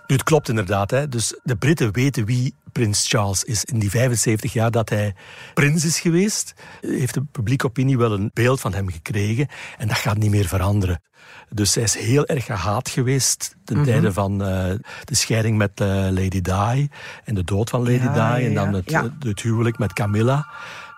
Nu, 0.07 0.15
het 0.15 0.23
klopt 0.23 0.49
inderdaad. 0.49 0.91
Hè. 0.91 1.09
Dus 1.09 1.33
de 1.43 1.55
Britten 1.55 1.93
weten 1.93 2.25
wie 2.25 2.53
prins 2.71 3.07
Charles 3.07 3.43
is. 3.43 3.65
In 3.65 3.79
die 3.79 3.89
75 3.89 4.53
jaar 4.53 4.71
dat 4.71 4.89
hij 4.89 5.15
prins 5.53 5.85
is 5.85 5.99
geweest, 5.99 6.53
heeft 6.81 7.13
de 7.13 7.23
publieke 7.31 7.65
opinie 7.65 7.97
wel 7.97 8.11
een 8.11 8.31
beeld 8.33 8.61
van 8.61 8.73
hem 8.73 8.89
gekregen. 8.89 9.47
En 9.77 9.87
dat 9.87 9.97
gaat 9.97 10.17
niet 10.17 10.31
meer 10.31 10.47
veranderen. 10.47 11.01
Dus 11.49 11.75
hij 11.75 11.83
is 11.83 11.97
heel 11.97 12.25
erg 12.25 12.45
gehaat 12.45 12.89
geweest 12.89 13.55
ten 13.63 13.75
Mhm. 13.77 13.85
tijde 13.85 14.13
van 14.13 14.43
eh, 14.43 14.65
de 15.03 15.15
scheiding 15.15 15.57
met 15.57 15.71
eh, 15.81 15.87
Lady 15.87 16.41
Di 16.41 16.87
en 17.23 17.35
de 17.35 17.43
dood 17.43 17.69
van 17.69 17.79
Lady 17.79 18.03
Ja, 18.03 18.35
Di 18.35 18.45
en 18.45 18.53
dan 18.53 18.69
ja, 18.69 18.75
het, 18.75 18.89
ja. 18.89 19.13
het 19.19 19.41
huwelijk 19.41 19.77
met 19.77 19.93
Camilla. 19.93 20.47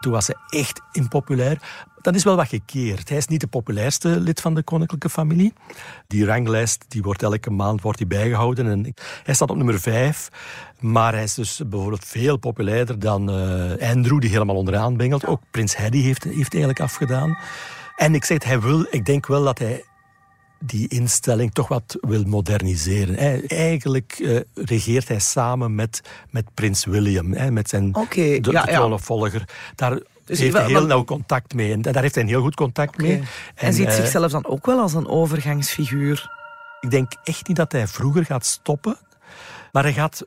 Toen 0.04 0.12
was 0.12 0.28
hij 0.28 0.60
echt 0.60 0.82
impopulair. 0.92 1.58
Dat 2.02 2.16
is 2.16 2.24
wel 2.24 2.36
wat 2.36 2.48
gekeerd. 2.48 3.10
Hij 3.10 3.18
is 3.18 3.28
niet 3.28 3.39
de 3.39 3.48
populairste 3.48 4.20
lid 4.20 4.42
van 4.42 4.54
de 4.54 4.63
koninklijke 4.63 5.10
familie. 5.10 5.54
Die 6.08 6.26
ranglijst 6.26 6.86
die 6.88 7.02
wordt 7.02 7.24
elke 7.24 7.50
maand 7.50 7.82
wordt 7.82 7.98
die 7.98 8.08
bijgehouden. 8.08 8.68
En 8.68 8.94
hij 9.24 9.34
staat 9.34 9.50
op 9.50 9.56
nummer 9.56 9.80
vijf. 9.80 10.30
Maar 10.80 11.13
hij 11.13 11.24
is 11.24 11.34
dus 11.34 11.62
bijvoorbeeld 11.68 12.06
veel 12.06 12.38
populairder 12.38 13.00
dan 13.00 13.30
eh, 13.30 13.89
Andrew, 13.89 14.20
die 14.20 14.30
helemaal 14.30 14.56
onderaan 14.56 14.98
bengelt. 14.98 15.26
Ook 15.26 15.42
prins 15.52 15.76
Harry 15.76 16.02
heeft, 16.02 16.24
heeft 16.24 16.54
eigenlijk 16.54 16.80
afgedaan. 16.80 17.38
En 17.96 18.16
ik 18.16 18.26
zeg, 18.26 18.44
hij 18.44 18.62
wil, 18.62 18.86
ik 18.89 19.06
denk 19.06 19.28
wel 19.28 19.44
dat 19.44 19.60
hij 19.60 19.84
die 20.65 20.88
instelling 20.88 21.54
toch 21.54 21.67
wat 21.67 21.97
wil 22.02 22.23
moderniseren. 22.23 23.15
Hij- 23.15 23.43
eigenlijk 23.47 24.17
eh, 24.21 24.39
regeert 24.54 25.08
hij 25.08 25.19
samen 25.19 25.76
met, 25.76 26.02
met 26.30 26.45
prins 26.54 26.86
William, 26.86 27.34
hè, 27.34 27.52
met 27.52 27.69
zijn 27.69 27.95
Oké, 27.95 28.21
de, 28.21 28.52
ja, 28.52 28.63
de 28.65 28.71
ja. 28.71 28.78
troonopvolger. 28.78 29.43
Daar 29.76 29.99
Dus 30.26 30.39
heeft 30.39 30.54
hij 30.58 30.65
heel 30.65 30.86
nauw 30.86 31.04
contact 31.04 31.54
mee. 31.54 31.71
En 31.71 31.82
daar 31.82 32.02
heeft 32.02 32.15
hij 32.15 32.23
een 32.23 32.30
heel 32.30 32.41
goed 32.41 32.56
contact 32.56 32.97
mee. 32.97 33.21
En, 33.56 33.73
ziet 33.73 33.88
eh, 33.88 33.93
zichzelf 33.93 34.32
dan 34.32 34.45
ook 34.45 34.65
wel 34.65 34.80
als 34.80 34.93
een 34.93 35.08
overgangsfiguur. 35.08 36.30
Ik 36.82 36.91
denk 36.91 37.12
echt 37.23 37.47
niet 37.47 37.58
dat 37.58 37.71
hij 37.71 37.88
vroeger 37.88 38.26
gaat 38.26 38.45
stoppen. 38.45 38.97
Maar 39.71 39.84
hij 39.84 39.93
gaat 39.93 40.26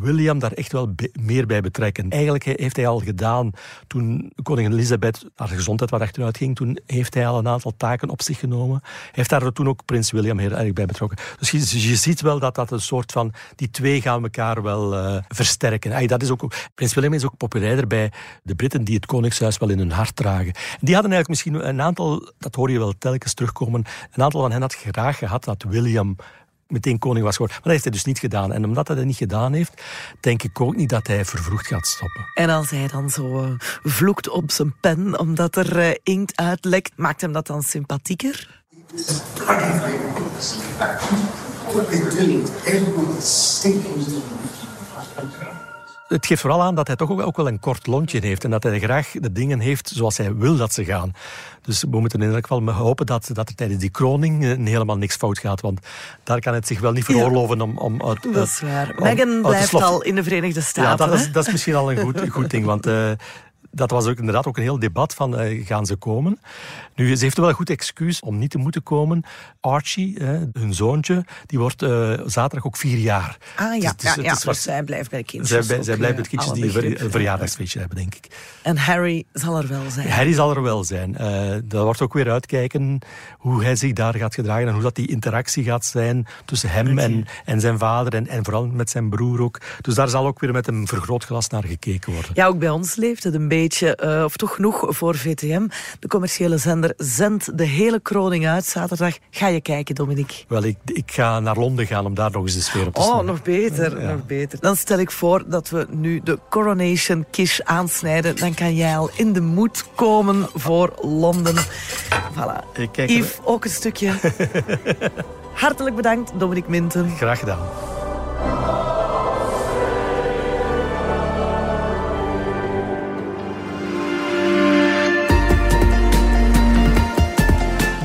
William 0.00 0.38
daar 0.38 0.52
echt 0.52 0.72
wel 0.72 0.94
meer 1.20 1.46
bij 1.46 1.60
betrekken. 1.60 2.10
Eigenlijk 2.10 2.44
he- 2.44 2.52
heeft 2.56 2.76
hij 2.76 2.86
al 2.86 2.98
gedaan 2.98 3.50
toen 3.86 4.32
koningin 4.42 4.72
Elizabeth 4.72 5.24
haar 5.34 5.48
gezondheid 5.48 5.90
wat 5.90 6.00
achteruit 6.00 6.36
ging. 6.36 6.56
Toen 6.56 6.78
heeft 6.86 7.14
hij 7.14 7.26
al 7.26 7.38
een 7.38 7.48
aantal 7.48 7.72
taken 7.76 8.08
op 8.08 8.22
zich 8.22 8.38
genomen. 8.38 8.82
Heeft 9.12 9.30
daar 9.30 9.52
toen 9.52 9.68
ook 9.68 9.84
prins 9.84 10.10
William 10.10 10.38
heel 10.38 10.50
erg 10.50 10.72
bij 10.72 10.86
betrokken. 10.86 11.18
Dus 11.38 11.50
je, 11.50 11.96
ziet 11.96 12.20
wel 12.20 12.38
dat 12.38 12.54
dat 12.54 12.70
een 12.70 12.80
soort 12.80 13.12
van... 13.12 13.32
Die 13.54 13.70
twee 13.70 14.00
gaan 14.00 14.22
elkaar 14.22 14.62
wel 14.62 14.96
eh, 14.96 15.22
versterken. 15.28 16.06
Dat 16.08 16.22
is 16.22 16.30
ook, 16.30 16.52
prins 16.74 16.94
William 16.94 17.12
is 17.12 17.24
ook 17.24 17.36
populairder 17.36 17.86
bij 17.86 18.12
de 18.42 18.54
Britten 18.54 18.84
die 18.84 18.94
het 18.94 19.06
koningshuis 19.06 19.58
wel 19.58 19.68
in 19.68 19.78
hun 19.78 19.92
hart 19.92 20.16
dragen. 20.16 20.52
Die 20.80 20.94
hadden 20.94 21.12
eigenlijk 21.12 21.28
misschien 21.28 21.68
een 21.68 21.82
aantal, 21.82 22.32
dat 22.38 22.54
hoor 22.54 22.70
je 22.70 22.78
wel 22.78 22.94
telkens 22.98 23.34
terugkomen, 23.34 23.84
een 24.12 24.22
aantal 24.22 24.40
van 24.40 24.52
hen 24.52 24.60
had 24.60 24.74
graag 24.74 25.18
gehad 25.18 25.44
dat 25.44 25.62
William 25.68 26.16
meteen 26.68 26.98
koning 26.98 27.24
was 27.24 27.36
geworden. 27.36 27.56
Maar 27.56 27.72
dat 27.72 27.72
heeft 27.72 27.84
hij 27.84 27.92
dus 27.92 28.04
niet 28.04 28.18
gedaan. 28.18 28.52
En 28.52 28.64
omdat 28.64 28.86
hij 28.86 28.96
dat 28.96 29.04
niet 29.04 29.16
gedaan 29.16 29.52
heeft, 29.52 29.82
denk 30.20 30.42
ik 30.42 30.60
ook 30.60 30.76
niet 30.76 30.88
dat 30.88 31.06
hij 31.06 31.24
vervroegd 31.24 31.66
gaat 31.66 31.86
stoppen. 31.86 32.24
En 32.34 32.50
als 32.50 32.70
hij 32.70 32.88
dan 32.88 33.10
zo 33.10 33.42
eh, 33.42 33.50
vloekt 33.82 34.28
op 34.28 34.50
zijn 34.50 34.74
pen 34.80 35.18
omdat 35.18 35.56
er 35.56 35.78
eh, 35.78 35.94
inkt 36.02 36.36
uitlekt, 36.36 36.92
maakt 36.96 37.20
hem 37.20 37.32
dat 37.32 37.46
dan 37.46 37.62
sympathieker? 37.62 38.64
Het 46.08 46.26
geeft 46.26 46.40
vooral 46.40 46.62
aan 46.62 46.74
dat 46.74 46.86
hij 46.86 46.96
toch 46.96 47.10
ook, 47.20 47.36
wel 47.36 47.48
een 47.48 47.60
kort 47.60 47.86
lontje 47.86 48.18
heeft 48.20 48.44
en 48.44 48.50
dat 48.50 48.62
hij 48.62 48.78
graag 48.80 49.10
de 49.20 49.32
dingen 49.32 49.60
heeft 49.60 49.88
zoals 49.94 50.16
hij 50.16 50.34
wil 50.34 50.56
dat 50.56 50.72
ze 50.72 50.84
gaan. 50.84 51.12
Dus 51.62 51.84
we 51.90 52.00
moeten 52.00 52.20
in 52.22 52.26
geval 52.42 52.60
maar 52.60 52.74
hopen 52.74 53.06
dat, 53.06 53.30
dat 53.32 53.48
er 53.48 53.54
tijdens 53.54 53.80
die 53.80 53.90
kroning 53.90 54.44
eh, 54.44 54.56
helemaal 54.66 54.96
niks 54.96 55.16
fout 55.16 55.38
gaat, 55.38 55.60
want 55.60 55.80
daar 56.22 56.40
kan 56.40 56.54
het 56.54 56.66
zich 56.66 56.80
wel 56.80 56.92
niet 56.92 57.04
veroorloven 57.04 57.60
om... 57.60 57.78
om 57.78 58.02
uit, 58.02 58.22
Dat 58.34 58.46
is 58.46 58.60
waar. 58.60 58.94
om- 58.96 59.02
Meghan 59.02 59.40
blijft 59.42 59.74
al 59.74 60.02
in 60.02 60.14
de 60.14 60.22
Verenigde 60.22 60.60
Ja, 60.60 60.66
Staten. 60.66 61.08
dat 61.08 61.18
is, 61.18 61.32
dat 61.32 61.46
is 61.46 61.52
misschien 61.52 61.74
al 61.74 61.92
een 61.92 61.98
goed, 61.98 62.28
goed 62.30 62.50
ding, 62.50 62.64
want 62.64 62.86
eh, 62.86 63.10
dat 63.76 63.90
was 63.90 64.06
ook 64.06 64.18
inderdaad 64.18 64.46
ook 64.46 64.56
een 64.56 64.62
heel 64.62 64.78
debat 64.78 65.14
van 65.14 65.38
eh, 65.38 65.66
gaan 65.66 65.86
ze 65.86 65.96
komen. 65.96 66.40
Nu, 66.94 67.16
ze 67.16 67.24
heeft 67.24 67.36
wel 67.36 67.48
een 67.48 67.54
goed 67.54 67.70
excuus 67.70 68.20
om 68.20 68.38
niet 68.38 68.50
te 68.50 68.58
moeten 68.58 68.82
komen. 68.82 69.22
Archie, 69.60 70.16
hè, 70.18 70.38
hun 70.52 70.74
zoontje, 70.74 71.24
die 71.46 71.58
wordt 71.58 71.82
eh, 71.82 72.12
zaterdag 72.26 72.66
ook 72.66 72.76
vier 72.76 72.98
jaar. 72.98 73.36
Ah 73.56 73.74
ja, 73.74 73.80
Dus 73.80 73.90
het 73.90 74.02
is- 74.02 74.08
ja, 74.08 74.14
het 74.16 74.24
ja, 74.24 74.32
is 74.32 74.44
wat- 74.44 74.54
dus 74.54 74.62
zij 74.62 74.82
blijft 74.82 75.10
bij 75.10 75.18
de 75.18 75.24
kindjes. 75.24 75.66
zij, 75.66 75.82
zij 75.82 75.96
blijft 75.96 76.14
eh, 76.14 76.20
met 76.20 76.28
kindjes 76.28 76.50
alle 76.50 76.54
die 76.60 76.64
een 76.64 76.70
ver- 76.72 76.80
begrip. 76.82 77.00
een 77.00 77.10
verjaardagsfeestje 77.10 77.78
hebben, 77.78 77.96
denk 77.98 78.14
ik. 78.14 78.26
En 78.62 78.76
Harry 78.76 79.24
zal 79.32 79.56
er 79.58 79.68
wel 79.68 79.90
zijn. 79.90 80.08
Harry 80.10 80.32
zal 80.32 80.54
er 80.56 80.62
wel 80.62 80.84
zijn. 80.84 81.16
Eh 81.16 81.54
dat 81.64 81.82
wordt 81.84 82.00
ook 82.00 82.12
weer 82.12 82.30
uitkijken 82.30 82.98
hoe 83.38 83.62
hij 83.62 83.76
zich 83.76 83.92
daar 83.92 84.14
gaat 84.14 84.34
gedragen 84.34 84.66
en 84.66 84.72
hoe 84.72 84.82
dat 84.82 84.94
die 84.94 85.08
interactie 85.08 85.64
gaat 85.64 85.84
zijn 85.84 86.26
tussen 86.44 86.70
hem 86.70 86.98
en, 86.98 87.24
en 87.44 87.60
zijn 87.60 87.78
vader 87.78 88.14
en, 88.14 88.26
en 88.28 88.44
vooral 88.44 88.66
met 88.66 88.90
zijn 88.90 89.08
broer 89.10 89.40
ook. 89.40 89.60
Dus 89.80 89.94
daar 89.94 90.08
zal 90.08 90.26
ook 90.26 90.40
weer 90.40 90.52
met 90.52 90.66
een 90.66 90.86
vergrootglas 90.86 91.48
naar 91.48 91.64
gekeken 91.64 92.12
worden. 92.12 92.30
Ja, 92.34 92.46
ook 92.46 92.58
bij 92.58 92.70
ons 92.70 92.94
leeft 92.96 93.24
het 93.24 93.34
een 93.34 93.48
beetje, 93.48 93.64
eh, 93.74 94.24
of 94.24 94.36
toch 94.36 94.54
genoeg 94.54 94.84
voor 94.88 95.16
VTM. 95.16 95.66
De 96.00 96.08
commerciële 96.08 96.56
zender 96.58 96.92
zendt 96.96 97.58
de 97.58 97.64
hele 97.64 98.00
kroning 98.00 98.46
uit 98.46 98.64
zaterdag. 98.64 99.16
Ga 99.30 99.48
je 99.48 99.60
kijken, 99.60 99.94
Dominique? 99.94 100.44
Wel, 100.48 100.62
ik, 100.64 100.76
ik 100.84 101.12
ga 101.12 101.40
naar 101.40 101.56
Londen 101.56 101.86
gaan 101.86 102.06
om 102.06 102.14
daar 102.14 102.30
nog 102.30 102.42
eens 102.42 102.54
de 102.54 102.60
sfeer 102.60 102.86
op 102.86 102.94
te 102.94 103.00
Oh, 103.00 103.06
snoepen. 103.06 103.26
nog 103.26 103.42
beter, 103.42 104.00
nog 104.02 104.26
beter. 104.26 104.60
Dan 104.60 104.76
stel 104.76 104.98
ik 104.98 105.10
voor 105.10 105.44
dat 105.46 105.68
we 105.70 105.86
nu 105.90 106.20
de 106.24 106.38
coronation 106.50 107.24
kish 107.30 107.60
aansnijden. 107.60 108.36
Dan 108.36 108.54
kan 108.54 108.74
jij 108.74 108.96
al 108.96 109.10
in 109.16 109.32
de 109.32 109.40
moed 109.40 109.84
komen 109.94 110.46
voor 110.54 110.92
Londen. 111.00 111.56
Voilà. 112.34 112.72
Ik 112.74 112.88
kijk 112.92 113.10
Yves, 113.10 113.38
ook 113.44 113.64
een 113.64 113.70
stukje. 113.70 114.12
Hartelijk 115.54 115.96
bedankt, 115.96 116.32
Dominique 116.38 116.70
Minten. 116.70 117.10
Graag 117.16 117.38
gedaan. 117.38 117.58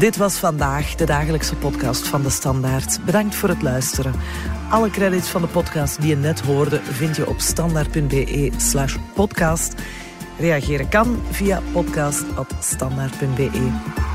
Dit 0.02 0.18
was 0.18 0.36
vandaag 0.36 0.96
de 0.96 1.06
dagelijkse 1.06 1.56
podcast 1.56 2.08
van 2.08 2.22
de 2.22 2.30
Standaard. 2.30 3.06
Bedankt 3.06 3.36
voor 3.36 3.50
het 3.50 3.62
luisteren. 3.62 4.14
Alle 4.70 4.90
credits 4.90 5.30
van 5.30 5.42
de 5.42 5.48
podcast 5.48 6.02
die 6.02 6.10
je 6.10 6.16
net 6.16 6.40
hoorde 6.40 6.82
vind 6.84 7.16
je 7.16 7.28
op 7.28 7.40
standaard.be 7.40 8.52
slash 8.58 8.98
podcast. 9.14 9.74
Reageren 10.38 10.90
kan 10.90 11.22
via 11.32 11.62
podcast.standaard.be. 11.72 14.11